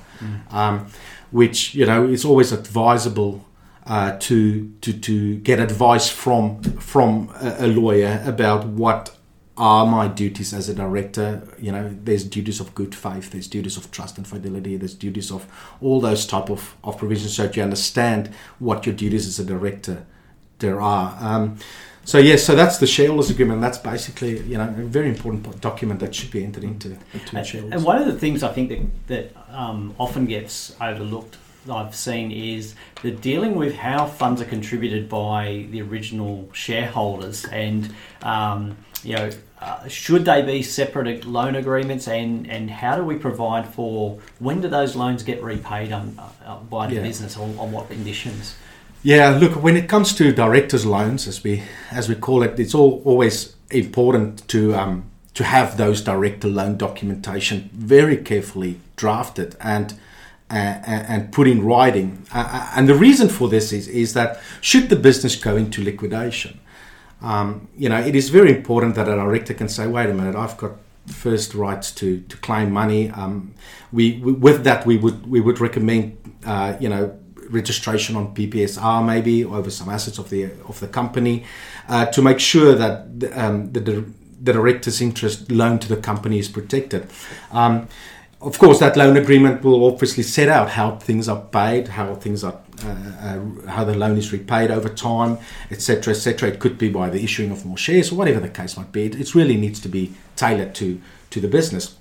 um, 0.51 0.89
which 1.31 1.75
you 1.75 1.87
know 1.87 2.09
it's 2.09 2.25
always 2.25 2.51
advisable 2.53 3.47
uh, 3.87 4.17
to 4.19 4.73
to 4.81 4.93
to 4.93 5.37
get 5.37 5.61
advice 5.61 6.09
from 6.09 6.63
from 6.63 7.31
a, 7.41 7.67
a 7.67 7.67
lawyer 7.67 8.23
about 8.27 8.67
what 8.67 9.17
are 9.57 9.85
my 9.85 10.09
duties 10.09 10.55
as 10.55 10.69
a 10.69 10.75
director 10.75 11.47
you 11.61 11.71
know 11.71 11.95
there's 12.05 12.25
duties 12.25 12.59
of 12.59 12.75
good 12.75 12.95
faith 12.95 13.33
there's 13.33 13.47
duties 13.47 13.77
of 13.77 13.91
trust 13.91 14.17
and 14.17 14.27
fidelity 14.27 14.79
there's 14.79 14.95
duties 14.95 15.31
of 15.31 15.47
all 15.83 16.01
those 16.01 16.27
type 16.27 16.49
of, 16.49 16.75
of 16.83 16.97
provisions 16.97 17.35
so 17.35 17.43
that 17.43 17.55
you 17.57 17.63
understand 17.63 18.29
what 18.59 18.87
your 18.87 18.95
duties 18.95 19.27
as 19.27 19.39
a 19.39 19.45
director 19.45 20.07
there 20.63 20.81
are. 20.81 21.15
Um, 21.21 21.59
so 22.05 22.19
yes 22.19 22.43
so 22.43 22.57
that's 22.57 22.79
the 22.79 22.87
shareholders 22.87 23.29
agreement. 23.29 23.61
That's 23.61 23.79
basically 23.79 24.41
you 24.41 24.57
know 24.57 24.69
a 24.69 24.85
very 24.99 25.09
important 25.09 25.61
document 25.61 26.01
that 26.01 26.15
should 26.15 26.31
be 26.31 26.43
entered 26.43 26.65
into 26.65 26.97
And, 27.65 27.75
and 27.75 27.85
one 27.85 27.99
of 27.99 28.07
the 28.07 28.19
things 28.19 28.43
I 28.43 28.53
think 28.53 28.71
that, 28.71 29.07
that 29.09 29.55
um, 29.55 29.95
often 29.99 30.25
gets 30.27 30.75
overlooked, 30.81 31.37
I've 31.71 31.95
seen, 31.95 32.33
is 32.33 32.75
the 33.03 33.11
dealing 33.11 33.55
with 33.55 33.77
how 33.77 34.07
funds 34.07 34.41
are 34.41 34.47
contributed 34.47 35.09
by 35.09 35.67
the 35.71 35.83
original 35.83 36.49
shareholders, 36.53 37.45
and 37.45 37.95
um, 38.23 38.77
you 39.05 39.17
know, 39.17 39.31
uh, 39.61 39.87
should 39.89 40.25
they 40.25 40.43
be 40.43 40.63
separate 40.63 41.25
loan 41.25 41.55
agreements, 41.57 42.09
and, 42.09 42.51
and 42.51 42.71
how 42.71 42.97
do 42.97 43.05
we 43.05 43.17
provide 43.17 43.67
for 43.67 44.19
when 44.39 44.61
do 44.61 44.69
those 44.69 44.97
loans 44.97 45.23
get 45.23 45.43
repaid 45.43 45.93
on, 45.93 46.19
uh, 46.45 46.59
by 46.59 46.87
the 46.89 46.97
Yeah. 46.97 47.03
business, 47.03 47.37
on, 47.37 47.57
on 47.59 47.73
what 47.73 47.89
conditions? 47.89 48.55
Yeah, 49.05 49.31
look, 49.31 49.61
when 49.63 49.77
it 49.77 49.89
comes 49.89 50.15
to 50.15 50.33
directors' 50.33 50.87
loans, 50.87 51.27
as 51.27 51.43
we 51.43 51.63
as 51.91 52.09
we 52.09 52.15
call 52.15 52.43
it, 52.45 52.59
it's 52.61 52.75
all 52.75 53.03
always 53.05 53.57
important 53.71 54.47
to 54.49 54.75
um, 54.75 55.05
to 55.35 55.45
have 55.45 55.77
those 55.77 56.01
director 56.03 56.49
loan 56.49 56.77
documentation 56.77 57.69
very 57.73 58.17
carefully 58.17 58.79
drafted 58.97 59.57
and 59.61 59.95
uh, 60.51 60.55
and 60.55 61.33
put 61.33 61.49
in 61.49 61.65
writing. 61.65 62.25
Uh, 62.33 62.71
and 62.77 62.89
the 62.89 62.95
reason 62.95 63.29
for 63.29 63.49
this 63.49 63.73
is 63.73 63.89
is 63.89 64.13
that 64.15 64.41
should 64.61 64.89
the 64.89 64.97
business 64.97 65.35
go 65.35 65.57
into 65.57 65.83
liquidation, 65.83 66.61
um, 67.23 67.69
you 67.77 67.89
know, 67.89 67.99
it 67.99 68.15
is 68.15 68.31
very 68.31 68.55
important 68.55 68.95
that 68.97 69.09
a 69.09 69.15
director 69.15 69.55
can 69.55 69.69
say, 69.69 69.87
"Wait 69.87 70.11
a 70.11 70.15
minute, 70.15 70.37
I've 70.37 70.57
got 70.57 70.73
first 71.07 71.55
rights 71.55 71.93
to 71.93 72.21
to 72.21 72.37
claim 72.39 72.71
money." 72.73 73.11
Um, 73.11 73.55
we, 73.93 74.19
we 74.19 74.33
with 74.33 74.65
that 74.65 74.87
we 74.87 74.97
would 74.97 75.27
we 75.27 75.41
would 75.41 75.61
recommend, 75.61 76.17
uh, 76.45 76.77
you 76.81 76.89
know 76.89 77.19
registration 77.51 78.17
on 78.17 78.35
PPSR 78.35 79.05
maybe 79.05 79.45
over 79.45 79.71
some 79.71 79.89
assets 79.91 80.19
of 80.19 80.31
the 80.31 80.45
of 80.69 80.81
the 80.81 80.89
company 80.89 81.45
uh, 81.89 82.07
to 82.07 82.23
make 82.23 82.41
sure 82.41 82.75
that 82.75 83.21
the, 83.21 83.29
um, 83.41 83.73
the, 83.73 83.81
the 83.81 84.53
director's 84.53 85.01
interest 85.01 85.51
loan 85.53 85.79
to 85.79 85.89
the 85.89 85.97
company 85.97 86.39
is 86.39 86.49
protected. 86.49 87.09
Um, 87.53 87.89
of 88.41 88.59
course, 88.59 88.81
that 88.81 88.97
loan 88.97 89.17
agreement 89.17 89.63
will 89.63 89.87
obviously 89.87 90.25
set 90.25 90.49
out 90.49 90.71
how 90.71 90.97
things 90.97 91.29
are 91.29 91.41
paid, 91.41 91.89
how 91.89 92.17
things 92.17 92.43
are, 92.43 92.59
how 92.83 93.85
the 93.85 93.95
loan 93.95 94.17
is 94.17 94.33
repaid 94.33 94.71
over 94.71 94.89
time, 94.89 95.39
etc., 95.71 96.15
etc. 96.15 96.51
It 96.51 96.59
could 96.59 96.79
be 96.79 96.89
by 96.89 97.11
the 97.11 97.23
issuing 97.23 97.51
of 97.51 97.65
more 97.65 97.79
shares 97.79 98.13
or 98.13 98.17
whatever 98.17 98.41
the 98.41 98.49
case 98.49 98.77
might 98.77 98.93
be. 98.93 99.07
It, 99.07 99.21
it 99.21 99.35
really 99.35 99.57
needs 99.57 99.81
to 99.81 99.89
be 99.89 100.13
tailored 100.37 100.75
to 100.77 101.01
to 101.31 101.41
the 101.41 101.49
business. 101.49 101.97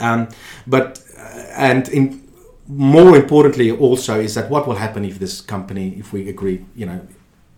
Um, 0.00 0.28
but 0.66 1.02
uh, 1.18 1.44
and 1.56 1.88
in 1.88 2.24
more 2.66 3.16
importantly 3.16 3.70
also 3.70 4.18
is 4.18 4.34
that 4.34 4.48
what 4.50 4.66
will 4.66 4.76
happen 4.76 5.04
if 5.04 5.18
this 5.18 5.40
company 5.40 5.94
if 5.98 6.12
we 6.12 6.28
agree 6.28 6.64
you 6.74 6.86
know 6.86 7.06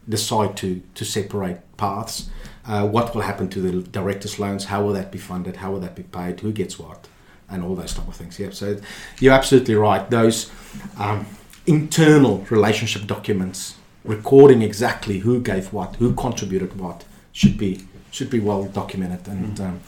decide 0.09 0.57
to 0.57 0.83
to 0.95 1.05
separate 1.05 1.59
paths 1.77 2.29
uh, 2.67 2.85
what 2.87 3.15
will 3.15 3.23
happen 3.23 3.49
to 3.49 3.61
the 3.61 3.83
directors 3.91 4.39
loans 4.39 4.65
how 4.65 4.83
will 4.83 4.93
that 4.93 5.13
be 5.13 5.19
funded 5.19 5.57
how 5.57 5.71
will 5.71 5.81
that 5.81 5.95
be 5.95 6.03
paid 6.03 6.41
who 6.41 6.53
gets 6.53 6.79
what 6.79 7.07
and 7.49 7.63
all 7.63 7.77
those 7.77 7.95
type 7.95 8.09
of 8.09 8.17
things 8.17 8.39
yeah 8.41 8.51
so 8.51 8.77
you're 9.21 9.33
absolutely 9.33 9.77
right 9.77 10.11
those 10.11 10.51
um, 10.99 11.25
internal 11.67 12.39
relationship 12.51 13.07
documents 13.07 13.77
recording 14.05 14.63
exactly 14.63 15.19
who 15.19 15.41
gave 15.41 15.73
what 15.73 15.97
who 15.97 16.15
contributed 16.15 16.79
what 16.79 17.05
should 17.33 17.59
be 17.59 17.87
should 18.11 18.31
be 18.31 18.39
well 18.41 18.65
documented 18.65 19.27
and 19.29 19.61
um, 19.61 19.81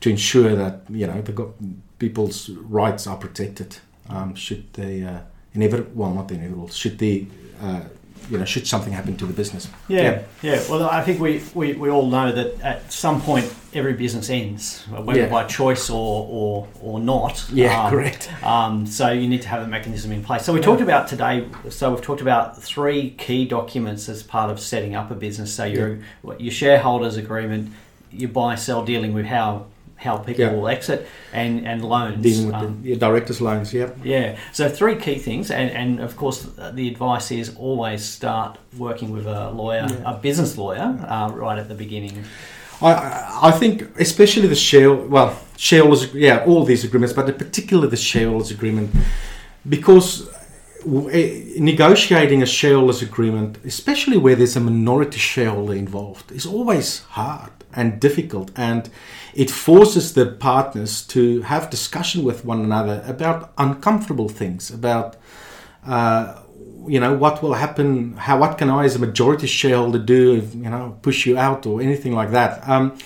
to 0.00 0.10
ensure 0.10 0.54
that 0.54 0.82
you 0.90 1.06
know 1.06 1.20
the 1.22 1.32
go- 1.32 1.54
people's 1.98 2.50
rights 2.50 3.06
are 3.06 3.16
protected 3.16 3.78
um, 4.08 4.34
should 4.34 4.70
they 4.74 5.02
uh, 5.02 5.20
inevitable 5.54 5.90
well 5.94 6.12
not 6.12 6.28
the 6.28 6.34
inevitable 6.34 6.68
should 6.68 6.98
the 6.98 7.26
uh, 7.62 7.80
you 8.30 8.38
know 8.38 8.44
should 8.44 8.66
something 8.66 8.92
happen 8.92 9.16
to 9.16 9.26
the 9.26 9.32
business 9.32 9.68
Yeah, 9.88 10.22
yeah. 10.42 10.62
Well, 10.70 10.84
I 10.88 11.02
think 11.02 11.20
we, 11.20 11.42
we, 11.54 11.74
we 11.74 11.88
all 11.90 12.08
know 12.08 12.32
that 12.32 12.60
at 12.60 12.92
some 12.92 13.20
point 13.20 13.52
every 13.74 13.94
business 13.94 14.28
ends, 14.30 14.82
whether 14.90 15.20
Yeah. 15.20 15.28
by 15.28 15.44
choice 15.44 15.88
or, 15.90 16.26
or, 16.30 16.68
or 16.82 17.00
not. 17.00 17.44
yeah 17.52 17.84
Um, 17.84 17.90
correct 17.90 18.30
Um, 18.44 18.86
so 18.86 19.10
you 19.10 19.28
need 19.28 19.42
to 19.42 19.48
have 19.48 19.62
a 19.62 19.66
mechanism 19.66 20.12
in 20.12 20.22
place. 20.22 20.44
So 20.44 20.52
we 20.52 20.60
talked 20.60 20.82
about 20.82 21.08
today. 21.08 21.46
So 21.70 21.90
we've 21.90 22.02
talked 22.02 22.20
about 22.20 22.62
three 22.62 23.10
key 23.10 23.44
documents 23.46 24.08
as 24.08 24.22
part 24.22 24.50
of 24.50 24.60
setting 24.60 24.94
up 24.94 25.10
a 25.10 25.14
business. 25.14 25.52
So 25.54 25.64
your 25.64 25.98
your 26.38 26.52
shareholders 26.52 27.16
agreement, 27.16 27.72
your 28.10 28.28
buy 28.30 28.54
sell 28.56 28.84
dealing 28.84 29.12
with 29.14 29.26
how 29.26 29.66
how 30.04 30.16
people 30.18 30.44
Yeah. 30.44 30.54
will 30.54 30.68
exit, 30.68 31.00
and 31.32 31.66
and 31.66 31.82
loans. 31.84 32.22
dealing 32.22 32.46
with 32.46 32.54
Um, 32.56 32.80
the 32.82 32.88
yeah, 32.90 32.98
directors 33.06 33.40
loans 33.40 33.72
yeah 33.72 33.90
yeah. 34.04 34.36
So 34.52 34.68
three 34.68 34.96
key 34.96 35.18
things, 35.18 35.50
and, 35.50 35.70
and 35.80 36.00
of 36.00 36.16
course 36.16 36.38
the 36.78 36.88
advice 36.92 37.30
is 37.40 37.50
always 37.56 38.02
start 38.04 38.58
working 38.78 39.10
with 39.16 39.26
a 39.26 39.50
lawyer, 39.50 39.86
Yeah. 39.88 40.10
a 40.12 40.14
business 40.22 40.56
lawyer, 40.58 40.88
uh, 41.14 41.28
right 41.44 41.58
at 41.62 41.68
the 41.68 41.74
beginning. 41.84 42.24
I, 42.80 42.92
I 42.92 43.48
I 43.48 43.50
think 43.60 43.74
especially 44.00 44.48
the 44.48 44.60
share 44.70 44.90
well 45.16 45.30
shareholders 45.56 46.02
yeah 46.14 46.46
all 46.48 46.62
these 46.70 46.82
agreements 46.88 47.12
but 47.18 47.26
particularly 47.38 47.88
the 47.96 48.02
shareholders 48.10 48.50
agreement 48.58 48.88
because 49.76 50.08
eh, 51.12 51.54
negotiating 51.58 52.42
a 52.42 52.46
shareholders 52.46 53.02
agreement 53.02 53.58
especially 53.64 54.16
where 54.24 54.34
there's 54.38 54.56
a 54.56 54.60
minority 54.60 55.18
shareholder 55.18 55.74
involved 55.74 56.32
is 56.32 56.46
always 56.46 56.88
hard 57.10 57.52
and 57.74 58.00
difficult 58.00 58.50
and 58.56 58.90
it 59.34 59.50
forces 59.50 60.14
the 60.14 60.26
partners 60.26 61.02
to 61.06 61.42
have 61.42 61.70
discussion 61.70 62.24
with 62.24 62.44
one 62.44 62.60
another 62.60 63.02
about 63.06 63.52
uncomfortable 63.58 64.28
things 64.28 64.70
about 64.70 65.16
uh, 65.86 66.42
you 66.86 66.98
know 66.98 67.14
what 67.14 67.42
will 67.42 67.54
happen 67.54 68.14
how 68.16 68.38
what 68.38 68.58
can 68.58 68.68
i 68.68 68.84
as 68.84 68.96
a 68.96 68.98
majority 68.98 69.46
shareholder 69.46 69.98
do 69.98 70.36
if 70.36 70.54
you 70.54 70.70
know 70.70 70.96
push 71.02 71.26
you 71.26 71.38
out 71.38 71.66
or 71.66 71.80
anything 71.80 72.12
like 72.12 72.30
that. 72.30 72.68
Um, 72.68 72.98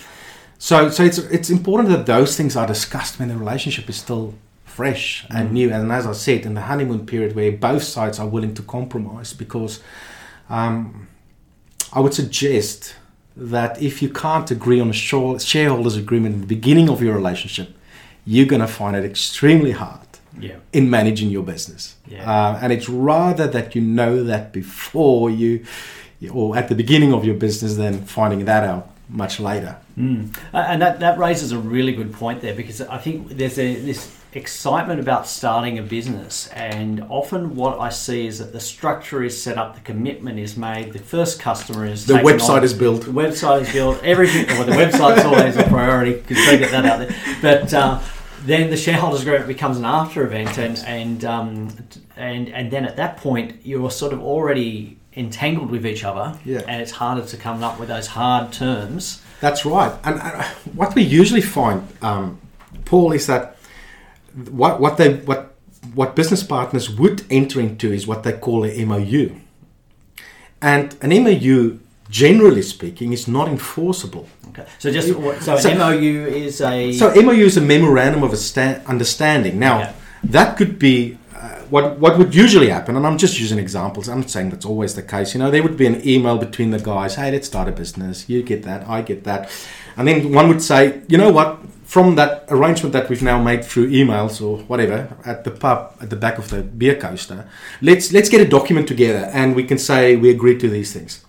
so 0.58 0.88
so 0.88 1.04
it's 1.04 1.18
it's 1.18 1.50
important 1.50 1.90
that 1.90 2.06
those 2.06 2.36
things 2.36 2.56
are 2.56 2.66
discussed 2.66 3.18
when 3.18 3.28
the 3.28 3.36
relationship 3.36 3.88
is 3.88 3.96
still 3.96 4.34
fresh 4.64 5.26
and 5.30 5.52
new 5.52 5.72
and 5.72 5.90
as 5.90 6.06
i 6.06 6.12
said 6.12 6.44
in 6.44 6.54
the 6.54 6.60
honeymoon 6.60 7.06
period 7.06 7.34
where 7.34 7.50
both 7.50 7.82
sides 7.82 8.18
are 8.18 8.28
willing 8.28 8.52
to 8.52 8.62
compromise 8.62 9.32
because 9.32 9.82
um, 10.50 11.08
i 11.94 12.00
would 12.00 12.12
suggest 12.12 12.94
that 13.36 13.80
if 13.82 14.00
you 14.02 14.08
can't 14.08 14.50
agree 14.50 14.80
on 14.80 14.88
a 14.88 14.92
share- 14.92 15.38
shareholders 15.38 15.96
agreement 15.96 16.34
at 16.36 16.40
the 16.42 16.46
beginning 16.46 16.88
of 16.88 17.02
your 17.02 17.14
relationship 17.14 17.68
you're 18.28 18.46
going 18.46 18.60
to 18.60 18.66
find 18.66 18.96
it 18.96 19.04
extremely 19.04 19.70
hard 19.70 20.00
Yeah. 20.40 20.56
in 20.72 20.90
managing 20.90 21.30
your 21.30 21.44
business. 21.44 21.94
Yeah. 22.08 22.28
Uh, 22.30 22.58
and 22.60 22.72
it's 22.72 22.88
rather 22.88 23.46
that 23.46 23.74
you 23.76 23.80
know 23.82 24.24
that 24.24 24.52
before 24.52 25.30
you, 25.30 25.64
or 26.32 26.56
at 26.56 26.66
the 26.68 26.74
beginning 26.74 27.12
of 27.14 27.24
your 27.24 27.36
business, 27.36 27.76
than 27.76 28.04
finding 28.04 28.44
that 28.46 28.64
out 28.64 28.90
much 29.08 29.38
later. 29.38 29.76
Mm. 29.96 30.36
And 30.52 30.82
that, 30.82 30.98
that 31.00 31.18
raises 31.18 31.52
a 31.52 31.58
really 31.58 31.92
good 31.92 32.12
point 32.12 32.40
there 32.40 32.54
because 32.54 32.80
I 32.80 32.98
think 32.98 33.28
there's 33.38 33.58
a, 33.58 33.76
this 33.76 34.10
excitement 34.36 35.00
about 35.00 35.26
starting 35.26 35.78
a 35.78 35.82
business, 35.82 36.48
and 36.48 37.00
often 37.08 37.56
what 37.56 37.78
I 37.80 37.88
see 37.88 38.26
is 38.26 38.38
that 38.38 38.52
the 38.52 38.60
structure 38.60 39.22
is 39.24 39.40
set 39.40 39.56
up, 39.58 39.74
the 39.74 39.80
commitment 39.80 40.38
is 40.38 40.56
made, 40.56 40.92
the 40.92 40.98
first 40.98 41.40
customer 41.40 41.86
is 41.86 42.06
The 42.06 42.14
website 42.14 42.58
on, 42.58 42.64
is 42.64 42.74
built. 42.74 43.02
the 43.02 43.10
website 43.10 43.62
is 43.62 43.72
built, 43.72 44.02
everything. 44.04 44.46
Well, 44.48 44.64
the 44.66 44.72
website's 44.72 45.24
always 45.24 45.56
a 45.56 45.64
priority 45.64 46.14
because 46.14 46.36
they 46.46 46.58
get 46.58 46.70
that 46.70 46.84
out 46.86 46.98
there, 47.00 47.16
but. 47.42 47.72
Uh, 47.74 48.00
then 48.44 48.70
the 48.70 48.76
shareholders 48.76 49.22
agreement 49.22 49.48
becomes 49.48 49.76
an 49.76 49.84
after 49.84 50.24
event, 50.24 50.56
and 50.58 50.78
and 50.86 51.24
um, 51.24 51.76
and 52.16 52.48
and 52.50 52.70
then 52.70 52.84
at 52.84 52.96
that 52.96 53.16
point 53.16 53.56
you're 53.64 53.90
sort 53.90 54.12
of 54.12 54.22
already 54.22 54.98
entangled 55.16 55.68
with 55.70 55.84
each 55.84 56.04
other, 56.04 56.38
Yeah. 56.44 56.60
and 56.68 56.80
it's 56.80 56.92
harder 56.92 57.26
to 57.26 57.36
come 57.36 57.64
up 57.64 57.80
with 57.80 57.88
those 57.88 58.06
hard 58.06 58.52
terms. 58.52 59.20
That's 59.40 59.64
right. 59.66 59.92
And 60.04 60.20
what 60.76 60.94
we 60.94 61.02
usually 61.02 61.40
find, 61.40 61.88
um, 62.02 62.38
Paul, 62.84 63.10
is 63.12 63.26
that 63.26 63.55
what 64.50 64.80
what 64.80 64.96
they 64.96 65.14
what 65.14 65.54
what 65.94 66.14
business 66.16 66.42
partners 66.42 66.90
would 66.90 67.24
enter 67.30 67.60
into 67.60 67.92
is 67.92 68.06
what 68.06 68.22
they 68.22 68.32
call 68.32 68.64
a 68.64 68.84
MOU, 68.84 69.30
and 70.60 70.96
an 71.02 71.10
MOU, 71.22 71.78
generally 72.10 72.62
speaking, 72.62 73.12
is 73.12 73.28
not 73.28 73.48
enforceable. 73.48 74.28
Okay. 74.48 74.64
So 74.78 74.90
just 74.90 75.08
so, 75.08 75.56
So- 75.58 75.70
an 75.70 75.78
MOU 75.78 76.26
is 76.26 76.60
a 76.60 76.92
So 76.92 77.12
MOU 77.14 77.44
is 77.46 77.56
a 77.56 77.60
memorandum 77.60 78.22
of 78.22 78.32
a 78.32 78.36
sta- 78.36 78.80
understanding. 78.86 79.58
Now, 79.58 79.78
Yeah. 79.78 79.92
that 80.24 80.56
could 80.56 80.78
be 80.78 81.18
uh, 81.34 81.60
what 81.70 81.98
what 82.00 82.16
would 82.18 82.34
usually 82.34 82.68
happen, 82.70 82.96
and 82.96 83.06
I'm 83.06 83.18
just 83.18 83.38
using 83.38 83.58
examples. 83.58 84.08
I'm 84.08 84.20
not 84.20 84.30
saying 84.30 84.50
that's 84.50 84.66
always 84.66 84.94
the 84.94 85.02
case. 85.02 85.34
You 85.34 85.40
know, 85.40 85.50
there 85.50 85.62
would 85.62 85.76
be 85.76 85.86
an 85.86 86.00
email 86.06 86.38
between 86.38 86.70
the 86.70 86.78
guys. 86.78 87.14
Hey, 87.16 87.30
let's 87.30 87.46
start 87.46 87.68
a 87.68 87.72
business. 87.72 88.24
You 88.28 88.42
get 88.42 88.62
that, 88.64 88.88
I 88.88 89.02
get 89.02 89.24
that, 89.24 89.50
and 89.96 90.08
then 90.08 90.32
one 90.32 90.48
would 90.48 90.62
say, 90.62 91.00
you 91.08 91.18
know 91.18 91.30
what? 91.30 91.58
From 91.96 92.14
that 92.16 92.44
arrangement 92.50 92.92
that 92.92 93.08
we've 93.08 93.22
now 93.22 93.42
made 93.42 93.64
through 93.64 93.88
emails 93.90 94.42
or 94.46 94.58
whatever 94.64 95.16
at 95.24 95.44
the 95.44 95.50
pub 95.50 95.96
at 95.98 96.10
the 96.10 96.16
back 96.16 96.36
of 96.36 96.50
the 96.50 96.62
beer 96.62 96.94
coaster, 96.94 97.48
let's 97.80 98.12
let's 98.12 98.28
get 98.28 98.42
a 98.42 98.46
document 98.46 98.86
together, 98.86 99.30
and 99.32 99.56
we 99.56 99.64
can 99.64 99.78
say 99.78 100.14
we 100.14 100.28
agree 100.28 100.58
to 100.58 100.68
these 100.68 100.92
things. 100.92 101.24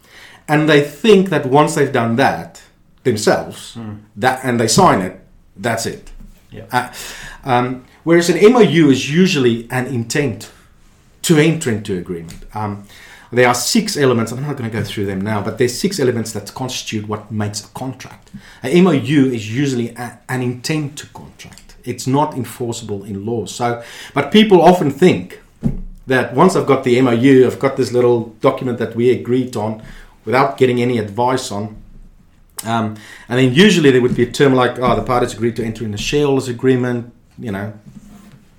And 0.45 0.67
they 0.67 0.81
think 0.81 1.29
that 1.29 1.45
once 1.45 1.75
they've 1.75 1.93
done 1.93 2.17
that 2.17 2.61
themselves, 3.03 3.77
that 4.17 4.43
and 4.43 4.59
they 4.59 4.67
sign 4.67 4.99
it, 4.99 5.21
that's 5.55 5.85
it. 5.85 6.11
Yeah. 6.51 6.65
Uh, 6.69 6.91
um, 7.45 7.85
whereas 8.03 8.29
an 8.29 8.37
MOU 8.51 8.89
is 8.89 9.09
usually 9.09 9.69
an 9.71 9.85
intent 9.87 10.51
to 11.21 11.37
enter 11.37 11.71
into 11.71 11.97
agreement. 11.97 12.43
Um, 12.53 12.83
there 13.31 13.47
are 13.47 13.55
six 13.55 13.97
elements. 13.97 14.31
I'm 14.31 14.41
not 14.41 14.57
going 14.57 14.69
to 14.69 14.77
go 14.77 14.83
through 14.83 15.05
them 15.05 15.21
now, 15.21 15.41
but 15.41 15.57
there's 15.57 15.77
six 15.77 15.99
elements 15.99 16.31
that 16.31 16.53
constitute 16.53 17.07
what 17.07 17.31
makes 17.31 17.63
a 17.63 17.67
contract. 17.69 18.31
A 18.63 18.81
MOU 18.81 19.31
is 19.31 19.53
usually 19.53 19.89
a, 19.95 20.19
an 20.29 20.41
intent 20.41 20.97
to 20.99 21.07
contract. 21.07 21.75
It's 21.83 22.07
not 22.07 22.35
enforceable 22.35 23.03
in 23.03 23.25
law. 23.25 23.45
So, 23.45 23.83
but 24.13 24.31
people 24.31 24.61
often 24.61 24.91
think 24.91 25.41
that 26.07 26.33
once 26.33 26.55
I've 26.55 26.67
got 26.67 26.83
the 26.83 26.99
MOU, 27.01 27.45
I've 27.45 27.59
got 27.59 27.77
this 27.77 27.91
little 27.91 28.29
document 28.39 28.77
that 28.79 28.95
we 28.95 29.11
agreed 29.11 29.55
on, 29.55 29.81
without 30.25 30.57
getting 30.57 30.81
any 30.81 30.97
advice 30.97 31.51
on. 31.51 31.81
Um, 32.65 32.97
and 33.29 33.39
then 33.39 33.53
usually 33.53 33.91
there 33.91 34.01
would 34.01 34.15
be 34.15 34.23
a 34.23 34.31
term 34.31 34.53
like, 34.53 34.79
oh, 34.79 34.95
the 34.95 35.03
parties 35.03 35.33
agreed 35.33 35.55
to 35.57 35.63
enter 35.63 35.85
in 35.85 35.93
a 35.93 35.97
shareholders 35.97 36.47
agreement, 36.49 37.13
you 37.37 37.51
know, 37.51 37.73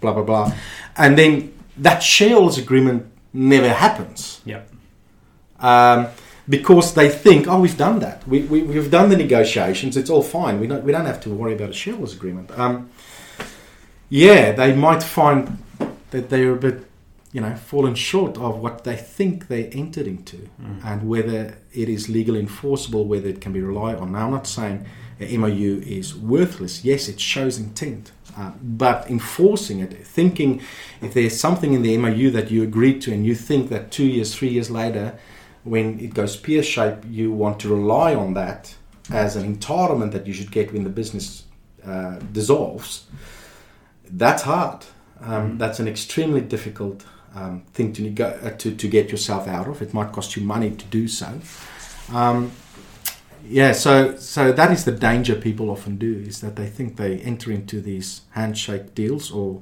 blah, 0.01 0.13
blah, 0.13 0.23
blah. 0.23 0.53
And 0.97 1.19
then 1.19 1.55
that 1.77 2.03
shareholders 2.03 2.59
agreement 2.59 3.07
never 3.39 3.73
happens 3.73 4.41
yeah. 4.45 4.63
um, 5.61 6.09
because 6.49 6.95
they 6.95 7.09
think, 7.09 7.47
oh, 7.47 7.61
we've 7.61 7.77
done 7.77 8.01
that. 8.01 8.27
We, 8.27 8.43
we, 8.43 8.63
we've 8.63 8.91
done 8.91 9.11
the 9.11 9.17
negotiations. 9.17 9.97
It's 9.97 10.11
all 10.11 10.23
fine. 10.23 10.59
We 10.59 10.67
don't, 10.67 10.83
we 10.83 10.93
don't 10.93 11.07
have 11.07 11.21
to 11.23 11.31
worry 11.31 11.55
about 11.55 11.71
a 11.71 11.73
shareholders 11.73 12.15
agreement. 12.15 12.51
Um, 12.59 12.91
yeah, 14.09 14.53
they 14.53 14.75
might 14.75 15.03
find 15.03 15.63
that 16.11 16.31
they're 16.31 16.53
a 16.53 16.57
bit, 16.57 16.85
you 17.33 17.41
know, 17.41 17.55
fallen 17.55 17.95
short 17.95 18.37
of 18.39 18.59
what 18.59 18.85
they 18.85 18.97
think 18.97 19.49
they 19.49 19.67
entered 19.67 20.07
into 20.07 20.49
and 20.83 21.09
whether 21.09 21.59
it 21.73 21.89
is 21.89 22.09
legally 22.09 22.41
enforceable, 22.41 23.05
whether 23.05 23.29
it 23.29 23.41
can 23.41 23.53
be 23.53 23.61
relied 23.61 23.97
on. 23.97 24.13
Now, 24.13 24.27
I'm 24.27 24.33
not 24.33 24.47
saying 24.47 24.87
MOU 25.21 25.83
is 25.87 26.15
worthless. 26.15 26.85
Yes, 26.85 27.09
it 27.09 27.21
shows 27.21 27.59
intent. 27.59 28.13
Uh, 28.37 28.53
but 28.63 29.11
enforcing 29.11 29.81
it, 29.81 30.07
thinking 30.07 30.61
if 31.03 31.13
there's 31.13 31.39
something 31.39 31.73
in 31.73 31.83
the 31.83 31.97
MOU 31.97 32.31
that 32.31 32.51
you 32.51 32.63
agreed 32.63 33.03
to 33.03 33.13
and 33.13 33.27
you 33.27 33.35
think 33.35 33.69
that 33.69 33.91
two 33.91 34.07
years, 34.07 34.35
three 34.35 34.49
years 34.49 34.71
later, 34.71 35.19
when 35.65 35.99
it 35.99 36.15
goes 36.15 36.37
pear 36.37 36.63
shape, 36.63 36.99
you 37.09 37.33
want 37.33 37.59
to 37.59 37.69
rely 37.69 38.15
on 38.15 38.35
that 38.35 38.77
as 39.11 39.35
an 39.35 39.57
entitlement 39.57 40.13
that 40.13 40.27
you 40.27 40.33
should 40.33 40.53
get 40.53 40.73
when 40.73 40.85
the 40.85 40.91
business 40.91 41.45
uh, 41.85 42.19
dissolves, 42.33 43.07
that's 44.11 44.43
hard. 44.43 44.85
Um, 45.21 45.59
That's 45.59 45.81
an 45.81 45.89
extremely 45.89 46.41
difficult 46.41 47.05
um, 47.35 47.63
thing 47.73 47.93
to, 47.95 48.23
uh, 48.23 48.51
to 48.59 48.75
to 48.75 48.89
get 48.89 49.11
yourself 49.11 49.49
out 49.49 49.67
of. 49.67 49.83
It 49.83 49.93
might 49.93 50.13
cost 50.13 50.37
you 50.37 50.45
money 50.45 50.71
to 50.71 50.85
do 50.87 51.09
so. 51.09 51.41
Um, 52.13 52.53
yeah, 53.45 53.73
so 53.73 54.17
so 54.17 54.53
that 54.53 54.71
is 54.71 54.85
the 54.85 54.93
danger 54.93 55.35
people 55.35 55.71
often 55.71 55.97
do 55.99 56.25
is 56.27 56.41
that 56.41 56.57
they 56.57 56.67
think 56.67 56.97
they 56.97 57.19
enter 57.19 57.51
into 57.51 57.81
these 57.81 58.23
handshake 58.31 58.95
deals 58.95 59.31
or 59.31 59.61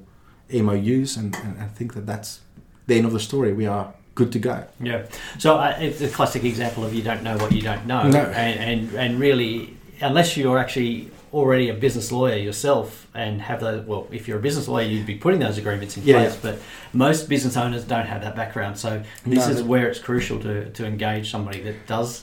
MOUs 0.52 1.16
and, 1.16 1.34
and, 1.36 1.56
and 1.58 1.70
think 1.72 1.94
that 1.94 2.06
that's 2.06 2.40
the 2.86 2.94
end 2.96 3.06
of 3.06 3.12
the 3.12 3.20
story. 3.20 3.52
We 3.52 3.66
are 3.66 3.92
good 4.14 4.32
to 4.32 4.38
go. 4.38 4.64
Yeah. 4.80 5.06
So 5.38 5.56
uh, 5.56 5.76
it's 5.80 6.00
a 6.00 6.08
classic 6.08 6.44
example 6.44 6.84
of 6.84 6.94
you 6.94 7.02
don't 7.02 7.22
know 7.22 7.36
what 7.36 7.52
you 7.52 7.62
don't 7.62 7.86
know, 7.86 8.08
No. 8.08 8.20
and, 8.20 8.58
and 8.60 8.94
and 8.94 9.20
really, 9.20 9.76
unless 10.00 10.36
you're 10.36 10.58
actually 10.58 11.10
already 11.34 11.68
a 11.68 11.74
business 11.74 12.12
lawyer 12.12 12.36
yourself 12.36 13.08
and 13.14 13.42
have 13.42 13.60
those. 13.60 13.84
Well, 13.86 14.06
if 14.10 14.26
you're 14.28 14.38
a 14.38 14.42
business 14.42 14.68
lawyer, 14.68 14.86
you'd 14.86 15.04
be 15.06 15.16
putting 15.16 15.40
those 15.40 15.58
agreements 15.58 15.96
in 15.96 16.04
Yeah, 16.04 16.20
place. 16.22 16.34
yeah. 16.34 16.38
But 16.52 16.58
most 16.92 17.28
business 17.28 17.56
owners 17.56 17.84
don't 17.84 18.06
have 18.06 18.22
that 18.22 18.36
background, 18.36 18.78
so 18.78 19.02
this 19.24 19.46
No, 19.46 19.52
is 19.52 19.62
where 19.62 19.88
it's 19.88 19.98
crucial 19.98 20.38
to 20.40 20.70
to 20.70 20.86
engage 20.86 21.30
somebody 21.30 21.60
that 21.62 21.86
does 21.86 22.22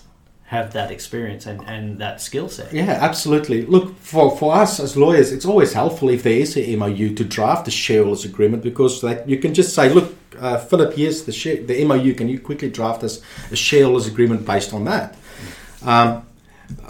have 0.54 0.72
that 0.74 0.92
experience 0.92 1.48
and, 1.48 1.62
and 1.68 2.00
that 2.00 2.22
skill 2.22 2.48
set. 2.48 2.72
Yeah, 2.72 2.98
absolutely. 3.02 3.66
Look, 3.66 3.98
for, 3.98 4.38
for 4.38 4.54
us 4.54 4.80
as 4.80 4.96
lawyers, 4.96 5.32
it's 5.32 5.46
always 5.46 5.74
helpful 5.74 6.10
if 6.10 6.22
there 6.22 6.39
is 6.46 6.56
a 6.56 6.76
MOU 6.76 7.16
to 7.16 7.24
draft 7.24 7.68
a 7.68 7.72
shareholders 7.72 8.24
agreement 8.24 8.62
because 8.62 9.04
like, 9.04 9.24
you 9.26 9.38
can 9.39 9.54
just 9.54 9.74
say, 9.74 9.89
look, 9.89 10.13
uh, 10.39 10.58
Philip, 10.58 10.94
here's 10.94 11.24
the, 11.24 11.32
share, 11.32 11.63
the 11.63 11.84
MOU. 11.84 12.13
Can 12.13 12.30
you 12.30 12.39
quickly 12.39 12.70
draft 12.70 13.04
us 13.04 13.20
a 13.52 13.56
shareholders 13.56 14.08
agreement 14.08 14.46
based 14.46 14.74
on 14.74 14.86
that? 14.86 15.18
Um, 15.84 16.26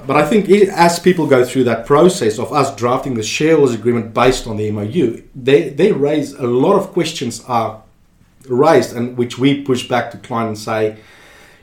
but 0.05 0.17
I 0.17 0.25
think 0.25 0.49
i 0.49 0.71
as 0.85 0.99
people 0.99 1.25
go 1.27 1.45
through 1.45 1.65
that 1.65 1.85
process 1.85 2.39
of 2.39 2.51
us 2.51 2.75
drafting 2.75 3.15
the 3.15 3.23
shareholders 3.23 3.73
agreement 3.73 4.13
based 4.13 4.45
on 4.45 4.57
the 4.57 4.69
MOU, 4.71 5.23
they, 5.33 5.69
they 5.69 5.91
raise 5.91 6.33
a 6.33 6.47
lot 6.47 6.75
of 6.75 6.91
questions 6.91 7.43
are 7.45 7.81
raised 8.47 8.93
and 8.95 9.17
which 9.17 9.37
we 9.37 9.63
push 9.63 9.87
back 9.87 10.11
to 10.11 10.17
client 10.17 10.49
and 10.49 10.57
say, 10.57 10.97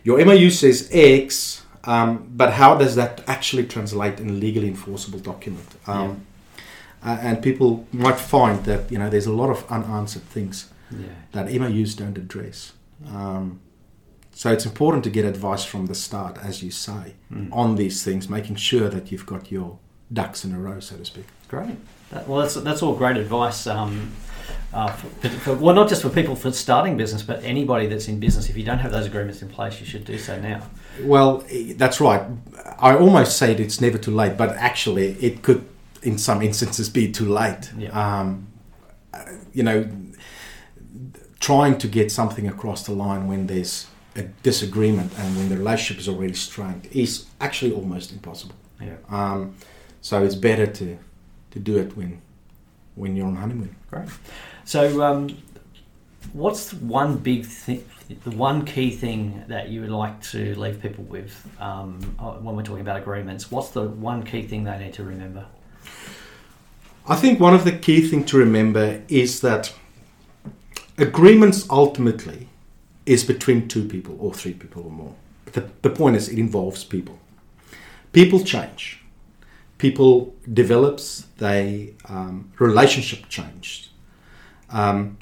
your 0.02 0.24
MOU 0.24 0.48
says 0.48 0.88
X, 0.92 1.60
um, 1.84 2.28
but 2.36 2.52
how 2.52 2.76
does 2.76 2.94
that 2.96 3.22
actually 3.26 3.66
translate 3.66 4.20
in 4.20 4.28
a 4.30 4.32
legally 4.32 4.68
enforceable 4.68 5.18
document? 5.20 5.66
Um, 5.86 6.26
uh, 7.02 7.16
and 7.22 7.42
people 7.42 7.86
might 7.92 8.18
find 8.18 8.64
that 8.64 8.90
you 8.92 8.98
know 8.98 9.08
there's 9.08 9.26
a 9.26 9.32
lot 9.32 9.50
of 9.50 9.64
unanswered 9.70 10.22
things 10.24 10.68
Yeah. 10.90 11.06
that 11.32 11.46
MOUs 11.52 11.94
don't 11.94 12.18
address. 12.18 12.72
Um, 13.08 13.60
so 14.32 14.50
it's 14.52 14.66
important 14.66 15.04
to 15.04 15.10
get 15.10 15.24
advice 15.24 15.64
from 15.64 15.86
the 15.86 15.94
start, 15.94 16.38
as 16.42 16.62
you 16.62 16.70
say, 16.70 17.14
Mm. 17.32 17.48
on 17.52 17.76
these 17.76 18.02
things, 18.04 18.28
making 18.28 18.56
sure 18.56 18.88
that 18.90 19.10
you've 19.10 19.26
got 19.26 19.50
your 19.52 19.78
ducks 20.12 20.44
in 20.44 20.52
a 20.54 20.58
row, 20.58 20.80
so 20.80 20.96
to 20.96 21.04
speak. 21.04 21.26
Great. 21.48 21.76
That, 22.10 22.28
well, 22.28 22.40
that's 22.42 22.54
that's 22.54 22.82
all 22.82 22.94
great 22.94 23.16
advice. 23.16 23.66
Um, 23.66 24.10
uh, 24.72 24.92
for, 24.92 25.28
for, 25.28 25.54
well, 25.54 25.74
not 25.74 25.88
just 25.88 26.02
for 26.02 26.10
people 26.10 26.36
for 26.36 26.52
starting 26.52 26.96
business, 26.96 27.22
but 27.22 27.42
anybody 27.44 27.86
that's 27.86 28.08
in 28.08 28.20
business. 28.20 28.48
If 28.48 28.56
you 28.56 28.64
don't 28.64 28.78
have 28.78 28.92
those 28.92 29.06
agreements 29.06 29.42
in 29.42 29.48
place, 29.48 29.80
you 29.80 29.86
should 29.86 30.04
do 30.04 30.18
so 30.18 30.40
now. 30.40 30.62
Well, 31.02 31.44
that's 31.76 32.00
right. 32.00 32.22
I 32.78 32.96
almost 32.96 33.36
said 33.36 33.60
it's 33.60 33.80
never 33.80 33.98
too 33.98 34.14
late, 34.14 34.36
but 34.36 34.50
actually, 34.50 35.12
it 35.14 35.42
could, 35.42 35.66
in 36.02 36.18
some 36.18 36.42
instances, 36.42 36.88
be 36.88 37.10
too 37.10 37.28
late. 37.28 37.70
Yeah. 37.76 38.20
Um, 38.20 38.48
you 39.52 39.62
know, 39.62 39.88
trying 41.40 41.78
to 41.78 41.88
get 41.88 42.12
something 42.12 42.46
across 42.46 42.86
the 42.86 42.92
line 42.92 43.26
when 43.26 43.46
there's 43.46 43.86
a 44.16 44.22
disagreement 44.42 45.12
and 45.18 45.36
when 45.36 45.48
the 45.48 45.56
relationship 45.56 46.00
is 46.00 46.08
already 46.08 46.34
strained 46.34 46.88
is 46.92 47.26
actually 47.40 47.72
almost 47.72 48.12
impossible. 48.12 48.54
Yeah. 48.80 48.96
Um, 49.08 49.54
so 50.00 50.22
it's 50.22 50.34
better 50.34 50.66
to 50.66 50.98
to 51.50 51.58
do 51.58 51.78
it 51.78 51.96
when 51.96 52.22
when 53.00 53.16
you're 53.16 53.26
on 53.26 53.36
honeymoon. 53.36 53.74
Great. 53.90 54.08
So, 54.64 55.02
um, 55.02 55.36
what's 56.32 56.70
the 56.70 56.76
one 56.76 57.16
big 57.16 57.44
thing, 57.46 57.84
the 58.24 58.30
one 58.30 58.64
key 58.64 58.90
thing 58.90 59.44
that 59.48 59.68
you 59.68 59.80
would 59.80 59.90
like 59.90 60.22
to 60.30 60.54
leave 60.54 60.80
people 60.80 61.04
with 61.04 61.34
um, 61.58 62.14
uh, 62.18 62.32
when 62.32 62.56
we're 62.56 62.62
talking 62.62 62.82
about 62.82 62.98
agreements? 62.98 63.50
What's 63.50 63.70
the 63.70 63.82
one 63.82 64.22
key 64.22 64.42
thing 64.42 64.64
they 64.64 64.78
need 64.78 64.94
to 64.94 65.04
remember? 65.04 65.46
I 67.08 67.16
think 67.16 67.40
one 67.40 67.54
of 67.54 67.64
the 67.64 67.72
key 67.72 68.06
things 68.06 68.30
to 68.30 68.38
remember 68.38 69.02
is 69.08 69.40
that 69.40 69.72
agreements 70.98 71.66
ultimately 71.70 72.48
is 73.06 73.24
between 73.24 73.66
two 73.66 73.88
people 73.88 74.16
or 74.20 74.34
three 74.34 74.54
people 74.54 74.84
or 74.84 74.90
more. 74.90 75.14
The, 75.52 75.68
the 75.82 75.90
point 75.90 76.14
is, 76.16 76.28
it 76.28 76.38
involves 76.38 76.84
people. 76.84 77.18
People 78.12 78.44
change. 78.44 78.99
People 79.80 80.34
develops. 80.52 81.26
They 81.38 81.94
um, 82.06 82.52
relationship 82.58 83.30
changed. 83.30 83.88
Um, 84.68 85.16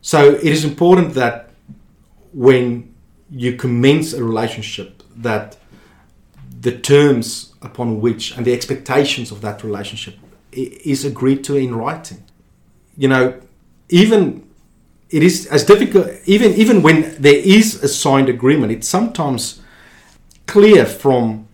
so 0.00 0.30
it 0.30 0.52
is 0.56 0.64
important 0.64 1.12
that 1.14 1.50
when 2.32 2.94
you 3.30 3.52
commence 3.56 4.14
a 4.14 4.24
relationship, 4.24 5.02
that 5.16 5.58
the 6.60 6.72
terms 6.72 7.52
upon 7.60 8.00
which 8.00 8.34
and 8.34 8.46
the 8.46 8.54
expectations 8.54 9.30
of 9.30 9.42
that 9.42 9.62
relationship 9.62 10.16
is 10.52 11.04
agreed 11.04 11.44
to 11.44 11.56
in 11.56 11.74
writing. 11.74 12.24
You 12.96 13.08
know, 13.08 13.40
even 13.90 14.48
it 15.10 15.22
is 15.22 15.46
as 15.46 15.64
difficult 15.64 16.08
even 16.24 16.52
even 16.54 16.82
when 16.82 17.14
there 17.20 17.36
is 17.36 17.82
a 17.82 17.88
signed 17.88 18.28
agreement 18.28 18.70
it's 18.70 18.86
sometimes 18.88 19.62
clear 20.46 20.84
from 20.84 21.47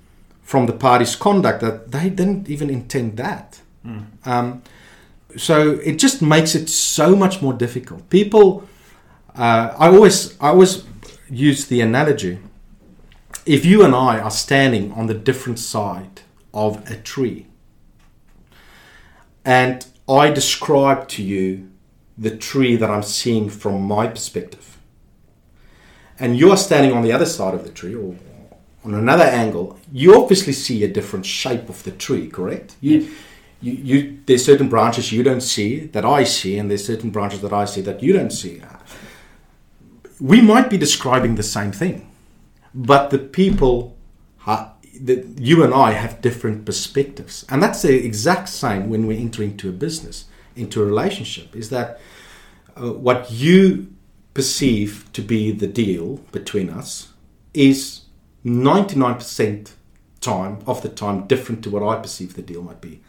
from 0.44 0.66
the 0.66 0.72
party's 0.72 1.16
conduct 1.16 1.60
that 1.60 1.90
they 1.90 2.08
didn't 2.08 2.48
even 2.48 2.70
intend 2.70 3.16
that 3.16 3.60
mm. 3.84 4.04
um, 4.24 4.62
so 5.36 5.72
it 5.80 5.98
just 5.98 6.22
makes 6.22 6.54
it 6.54 6.68
so 6.68 7.16
much 7.16 7.42
more 7.42 7.52
difficult 7.52 8.08
people 8.10 8.68
uh, 9.34 9.74
i 9.78 9.88
always 9.88 10.40
i 10.40 10.48
always 10.50 10.84
use 11.28 11.66
the 11.66 11.80
analogy 11.80 12.38
if 13.44 13.64
you 13.64 13.84
and 13.84 13.94
i 13.94 14.20
are 14.20 14.30
standing 14.30 14.92
on 14.92 15.06
the 15.06 15.14
different 15.14 15.58
side 15.58 16.20
of 16.52 16.88
a 16.88 16.96
tree 16.96 17.46
and 19.44 19.86
i 20.08 20.30
describe 20.30 21.08
to 21.08 21.22
you 21.22 21.68
the 22.16 22.36
tree 22.36 22.76
that 22.76 22.90
I'm 22.90 23.02
seeing 23.02 23.48
from 23.48 23.82
my 23.82 24.06
perspective. 24.06 24.78
And 26.18 26.36
you're 26.38 26.56
standing 26.56 26.92
on 26.92 27.02
the 27.02 27.12
other 27.12 27.26
side 27.26 27.54
of 27.54 27.64
the 27.64 27.70
tree 27.70 27.94
or 27.94 28.14
on 28.84 28.94
another 28.94 29.24
angle, 29.24 29.78
you 29.92 30.20
obviously 30.20 30.52
see 30.52 30.84
a 30.84 30.88
different 30.88 31.26
shape 31.26 31.68
of 31.68 31.82
the 31.84 31.90
tree, 31.90 32.28
correct? 32.28 32.76
You, 32.80 32.98
yeah. 32.98 33.10
you, 33.60 33.72
you, 33.72 34.18
there's 34.26 34.44
certain 34.44 34.68
branches 34.68 35.12
you 35.12 35.22
don't 35.22 35.40
see 35.40 35.86
that 35.86 36.04
I 36.04 36.24
see, 36.24 36.58
and 36.58 36.70
there's 36.70 36.86
certain 36.86 37.10
branches 37.10 37.40
that 37.40 37.52
I 37.52 37.64
see 37.64 37.80
that 37.82 38.02
you 38.02 38.12
don't 38.12 38.30
see. 38.32 38.60
We 40.20 40.40
might 40.40 40.70
be 40.70 40.78
describing 40.78 41.34
the 41.34 41.42
same 41.42 41.72
thing, 41.72 42.10
but 42.74 43.10
the 43.10 43.18
people, 43.18 43.96
that 44.46 45.40
you 45.40 45.64
and 45.64 45.74
I 45.74 45.92
have 45.92 46.20
different 46.20 46.64
perspectives, 46.64 47.44
and 47.48 47.62
that's 47.62 47.82
the 47.82 48.04
exact 48.04 48.48
same 48.48 48.88
when 48.88 49.06
we 49.06 49.18
enter 49.18 49.42
into 49.42 49.68
a 49.68 49.72
business 49.72 50.26
into 50.56 50.82
a 50.82 50.86
relationship 50.86 51.54
is 51.54 51.70
that 51.70 52.00
uh, 52.76 52.92
what 52.92 53.30
you 53.30 53.92
perceive 54.34 55.08
to 55.12 55.22
be 55.22 55.52
the 55.52 55.66
deal 55.66 56.16
between 56.32 56.68
us 56.68 57.12
is 57.52 58.02
99% 58.44 59.72
time 60.20 60.58
of 60.66 60.82
the 60.82 60.88
time 60.88 61.26
different 61.26 61.62
to 61.64 61.70
what 61.70 61.82
I 61.82 62.00
perceive 62.00 62.34
the 62.34 62.42
deal 62.42 62.62
might 62.62 62.80
be. 62.80 63.00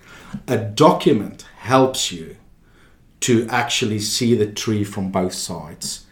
A 0.48 0.58
document 0.58 1.46
helps 1.60 2.12
you 2.12 2.38
to 3.22 3.48
actually 3.50 4.00
see 4.00 4.36
the 4.36 4.52
tree 4.52 4.84
from 4.84 5.12
both 5.12 5.34
sides 5.34 6.06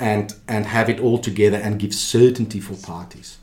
and 0.00 0.34
and 0.48 0.66
have 0.66 0.90
it 0.90 1.00
all 1.00 1.18
together 1.18 1.56
and 1.56 1.78
give 1.78 1.94
certainty 1.94 2.60
for 2.60 2.74
parties 2.74 3.38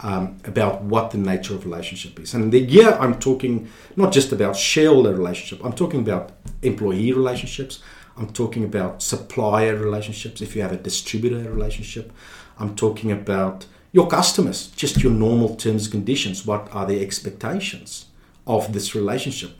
um, 0.00 0.38
about 0.44 0.82
what 0.82 1.12
the 1.12 1.18
nature 1.18 1.54
of 1.54 1.64
relationship 1.64 2.18
is. 2.18 2.34
And 2.34 2.52
the, 2.52 2.66
here 2.66 2.90
I'm 3.00 3.18
talking 3.18 3.68
not 3.96 4.12
just 4.12 4.32
about 4.32 4.56
shareholder 4.56 5.14
relationship, 5.14 5.64
I'm 5.64 5.72
talking 5.72 6.00
about 6.00 6.32
employee 6.62 7.12
relationships, 7.12 7.80
I'm 8.16 8.32
talking 8.32 8.64
about 8.64 9.02
supplier 9.02 9.76
relationships, 9.76 10.42
if 10.42 10.56
you 10.56 10.62
have 10.62 10.72
a 10.72 10.76
distributor 10.76 11.50
relationship, 11.50 12.12
I'm 12.58 12.74
talking 12.74 13.12
about 13.12 13.66
your 13.92 14.08
customers, 14.08 14.68
just 14.68 15.02
your 15.02 15.12
normal 15.12 15.54
terms 15.54 15.84
and 15.84 15.92
conditions. 15.92 16.46
What 16.46 16.68
are 16.72 16.86
the 16.86 17.00
expectations 17.00 18.06
of 18.46 18.72
this 18.72 18.94
relationship? 18.94 19.58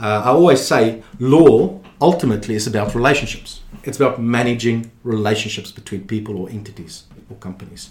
Uh, 0.00 0.22
I 0.24 0.28
always 0.28 0.66
say 0.66 1.02
law 1.18 1.78
ultimately 2.00 2.54
is 2.54 2.66
about 2.66 2.94
relationships. 2.94 3.60
It's 3.84 3.98
about 3.98 4.20
managing 4.20 4.90
relationships 5.04 5.70
between 5.70 6.06
people 6.06 6.38
or 6.38 6.48
entities 6.48 7.04
or 7.28 7.36
companies. 7.36 7.90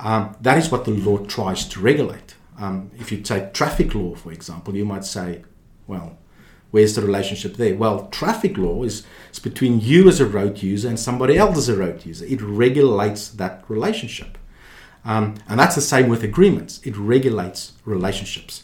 Um, 0.00 0.36
that 0.40 0.58
is 0.58 0.70
what 0.70 0.84
the 0.84 0.90
law 0.90 1.18
tries 1.18 1.66
to 1.68 1.80
regulate. 1.80 2.34
Um, 2.58 2.90
if 2.98 3.12
you 3.12 3.20
take 3.20 3.52
traffic 3.52 3.94
law, 3.94 4.16
for 4.16 4.32
example, 4.32 4.74
you 4.74 4.84
might 4.84 5.04
say, 5.04 5.44
well, 5.86 6.18
where's 6.72 6.96
the 6.96 7.02
relationship 7.02 7.56
there? 7.56 7.76
Well, 7.76 8.08
traffic 8.08 8.56
law 8.56 8.82
is, 8.82 9.04
is 9.32 9.38
between 9.38 9.80
you 9.80 10.08
as 10.08 10.20
a 10.20 10.26
road 10.26 10.60
user 10.62 10.88
and 10.88 10.98
somebody 10.98 11.38
else 11.38 11.56
as 11.56 11.68
a 11.68 11.76
road 11.76 12.04
user. 12.04 12.24
It 12.24 12.42
regulates 12.42 13.28
that 13.28 13.64
relationship. 13.68 14.38
Um, 15.04 15.36
and 15.48 15.60
that's 15.60 15.74
the 15.74 15.80
same 15.80 16.08
with 16.08 16.22
agreements, 16.22 16.80
it 16.84 16.96
regulates 16.96 17.72
relationships. 17.84 18.62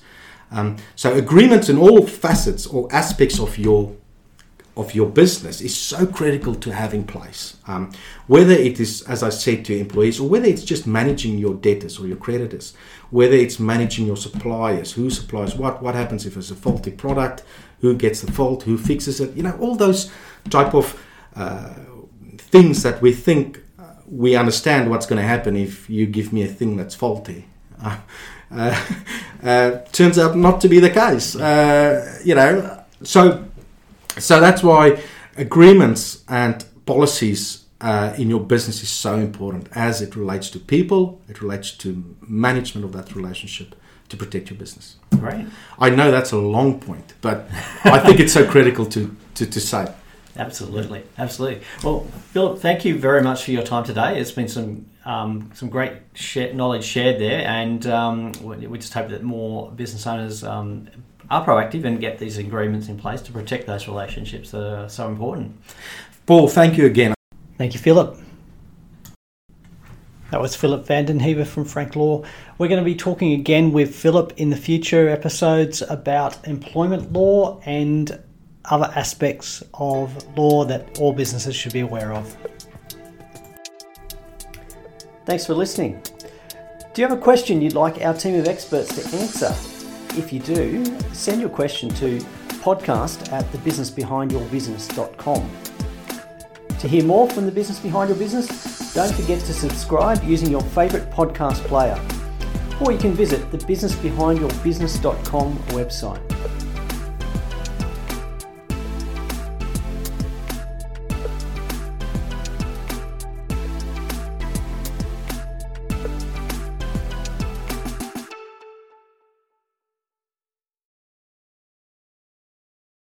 Um, 0.50 0.76
so, 0.96 1.14
agreements 1.14 1.68
in 1.68 1.78
all 1.78 2.06
facets 2.06 2.66
or 2.66 2.88
aspects 2.92 3.38
of 3.38 3.58
your 3.58 3.96
of 4.76 4.94
your 4.94 5.08
business 5.08 5.60
is 5.60 5.76
so 5.76 6.06
critical 6.06 6.54
to 6.54 6.72
have 6.72 6.94
in 6.94 7.04
place. 7.04 7.56
Um, 7.66 7.92
whether 8.28 8.52
it 8.52 8.80
is, 8.80 9.02
as 9.02 9.22
I 9.22 9.28
said 9.28 9.64
to 9.66 9.76
employees, 9.76 10.20
or 10.20 10.28
whether 10.28 10.46
it's 10.46 10.64
just 10.64 10.86
managing 10.86 11.38
your 11.38 11.54
debtors 11.54 11.98
or 11.98 12.06
your 12.06 12.16
creditors, 12.16 12.74
whether 13.10 13.34
it's 13.34 13.58
managing 13.58 14.06
your 14.06 14.16
suppliers, 14.16 14.92
who 14.92 15.10
supplies 15.10 15.54
what, 15.54 15.82
what 15.82 15.94
happens 15.94 16.24
if 16.24 16.36
it's 16.36 16.50
a 16.50 16.54
faulty 16.54 16.92
product, 16.92 17.42
who 17.80 17.94
gets 17.94 18.20
the 18.22 18.32
fault, 18.32 18.62
who 18.62 18.78
fixes 18.78 19.20
it, 19.20 19.36
you 19.36 19.42
know, 19.42 19.56
all 19.60 19.74
those 19.74 20.10
type 20.48 20.74
of 20.74 20.98
uh, 21.36 21.74
things 22.38 22.82
that 22.82 23.02
we 23.02 23.12
think 23.12 23.60
we 24.10 24.36
understand 24.36 24.90
what's 24.90 25.06
going 25.06 25.20
to 25.20 25.26
happen 25.26 25.56
if 25.56 25.88
you 25.88 26.06
give 26.06 26.32
me 26.32 26.42
a 26.42 26.48
thing 26.48 26.76
that's 26.76 26.94
faulty. 26.94 27.46
Uh, 28.52 28.76
uh, 29.44 29.70
turns 29.92 30.18
out 30.18 30.36
not 30.36 30.60
to 30.60 30.68
be 30.68 30.80
the 30.80 30.90
case. 30.90 31.36
Uh, 31.36 32.18
you 32.24 32.34
know, 32.34 32.82
so 33.04 33.44
so 34.18 34.40
that's 34.40 34.60
why 34.60 35.00
agreements 35.36 36.24
and 36.28 36.64
policies 36.84 37.64
uh, 37.80 38.12
in 38.18 38.28
your 38.28 38.40
business 38.40 38.82
is 38.82 38.88
so 38.88 39.14
important 39.14 39.68
as 39.72 40.02
it 40.02 40.16
relates 40.16 40.50
to 40.50 40.58
people, 40.58 41.20
it 41.28 41.40
relates 41.40 41.70
to 41.70 42.16
management 42.20 42.84
of 42.84 42.92
that 42.92 43.14
relationship 43.14 43.74
to 44.08 44.16
protect 44.16 44.50
your 44.50 44.58
business. 44.58 44.96
Right. 45.12 45.46
I 45.78 45.90
know 45.90 46.10
that's 46.10 46.32
a 46.32 46.36
long 46.36 46.80
point, 46.80 47.14
but 47.20 47.46
I 47.84 48.00
think 48.00 48.20
it's 48.20 48.32
so 48.32 48.46
critical 48.50 48.84
to, 48.86 49.16
to, 49.36 49.46
to 49.46 49.60
say. 49.60 49.92
Absolutely, 50.36 51.02
absolutely. 51.18 51.62
Well, 51.82 52.00
Philip, 52.32 52.60
thank 52.60 52.84
you 52.84 52.98
very 52.98 53.22
much 53.22 53.44
for 53.44 53.50
your 53.50 53.62
time 53.62 53.84
today. 53.84 54.20
It's 54.20 54.32
been 54.32 54.48
some 54.48 54.86
um, 55.04 55.50
some 55.54 55.70
great 55.70 55.94
share, 56.14 56.52
knowledge 56.52 56.84
shared 56.84 57.20
there, 57.20 57.46
and 57.46 57.86
um, 57.86 58.32
we 58.42 58.78
just 58.78 58.92
hope 58.92 59.08
that 59.08 59.22
more 59.22 59.70
business 59.72 60.06
owners 60.06 60.44
um, 60.44 60.88
are 61.30 61.44
proactive 61.44 61.84
and 61.84 62.00
get 62.00 62.18
these 62.18 62.38
agreements 62.38 62.88
in 62.88 62.98
place 62.98 63.22
to 63.22 63.32
protect 63.32 63.66
those 63.66 63.88
relationships 63.88 64.50
that 64.50 64.62
are 64.62 64.88
so 64.88 65.08
important. 65.08 65.56
Paul, 66.26 66.48
thank 66.48 66.76
you 66.76 66.86
again. 66.86 67.14
Thank 67.56 67.74
you, 67.74 67.80
Philip. 67.80 68.16
That 70.30 70.40
was 70.40 70.54
Philip 70.54 70.86
van 70.86 71.06
den 71.06 71.18
Heever 71.18 71.44
from 71.44 71.64
Frank 71.64 71.96
Law. 71.96 72.22
We're 72.56 72.68
going 72.68 72.78
to 72.78 72.84
be 72.84 72.94
talking 72.94 73.32
again 73.32 73.72
with 73.72 73.96
Philip 73.96 74.32
in 74.36 74.50
the 74.50 74.56
future 74.56 75.08
episodes 75.08 75.82
about 75.82 76.46
employment 76.46 77.12
law 77.12 77.60
and 77.64 78.22
other 78.66 78.92
aspects 78.94 79.64
of 79.74 80.36
law 80.36 80.64
that 80.64 81.00
all 81.00 81.12
businesses 81.12 81.56
should 81.56 81.72
be 81.72 81.80
aware 81.80 82.12
of. 82.12 82.36
Thanks 85.26 85.44
for 85.46 85.54
listening. 85.54 86.00
Do 86.92 87.02
you 87.02 87.08
have 87.08 87.16
a 87.16 87.20
question 87.20 87.62
you'd 87.62 87.74
like 87.74 88.04
our 88.04 88.14
team 88.14 88.34
of 88.38 88.48
experts 88.48 88.96
to 88.96 89.02
answer? 89.16 89.54
If 90.18 90.32
you 90.32 90.40
do, 90.40 90.84
send 91.12 91.40
your 91.40 91.50
question 91.50 91.88
to 91.90 92.18
podcast 92.62 93.32
at 93.32 93.44
thebusinessbehindyourbusiness.com. 93.52 95.50
To 96.80 96.88
hear 96.88 97.04
more 97.04 97.30
from 97.30 97.46
the 97.46 97.52
business 97.52 97.78
behind 97.78 98.08
your 98.08 98.18
business, 98.18 98.48
don't 98.94 99.14
forget 99.14 99.38
to 99.40 99.52
subscribe 99.52 100.24
using 100.24 100.50
your 100.50 100.62
favourite 100.62 101.10
podcast 101.10 101.58
player. 101.66 102.00
Or 102.80 102.90
you 102.90 102.98
can 102.98 103.12
visit 103.12 103.52
the 103.52 103.58
businessbehindyourbusiness.com 103.58 105.58
website. 105.68 106.29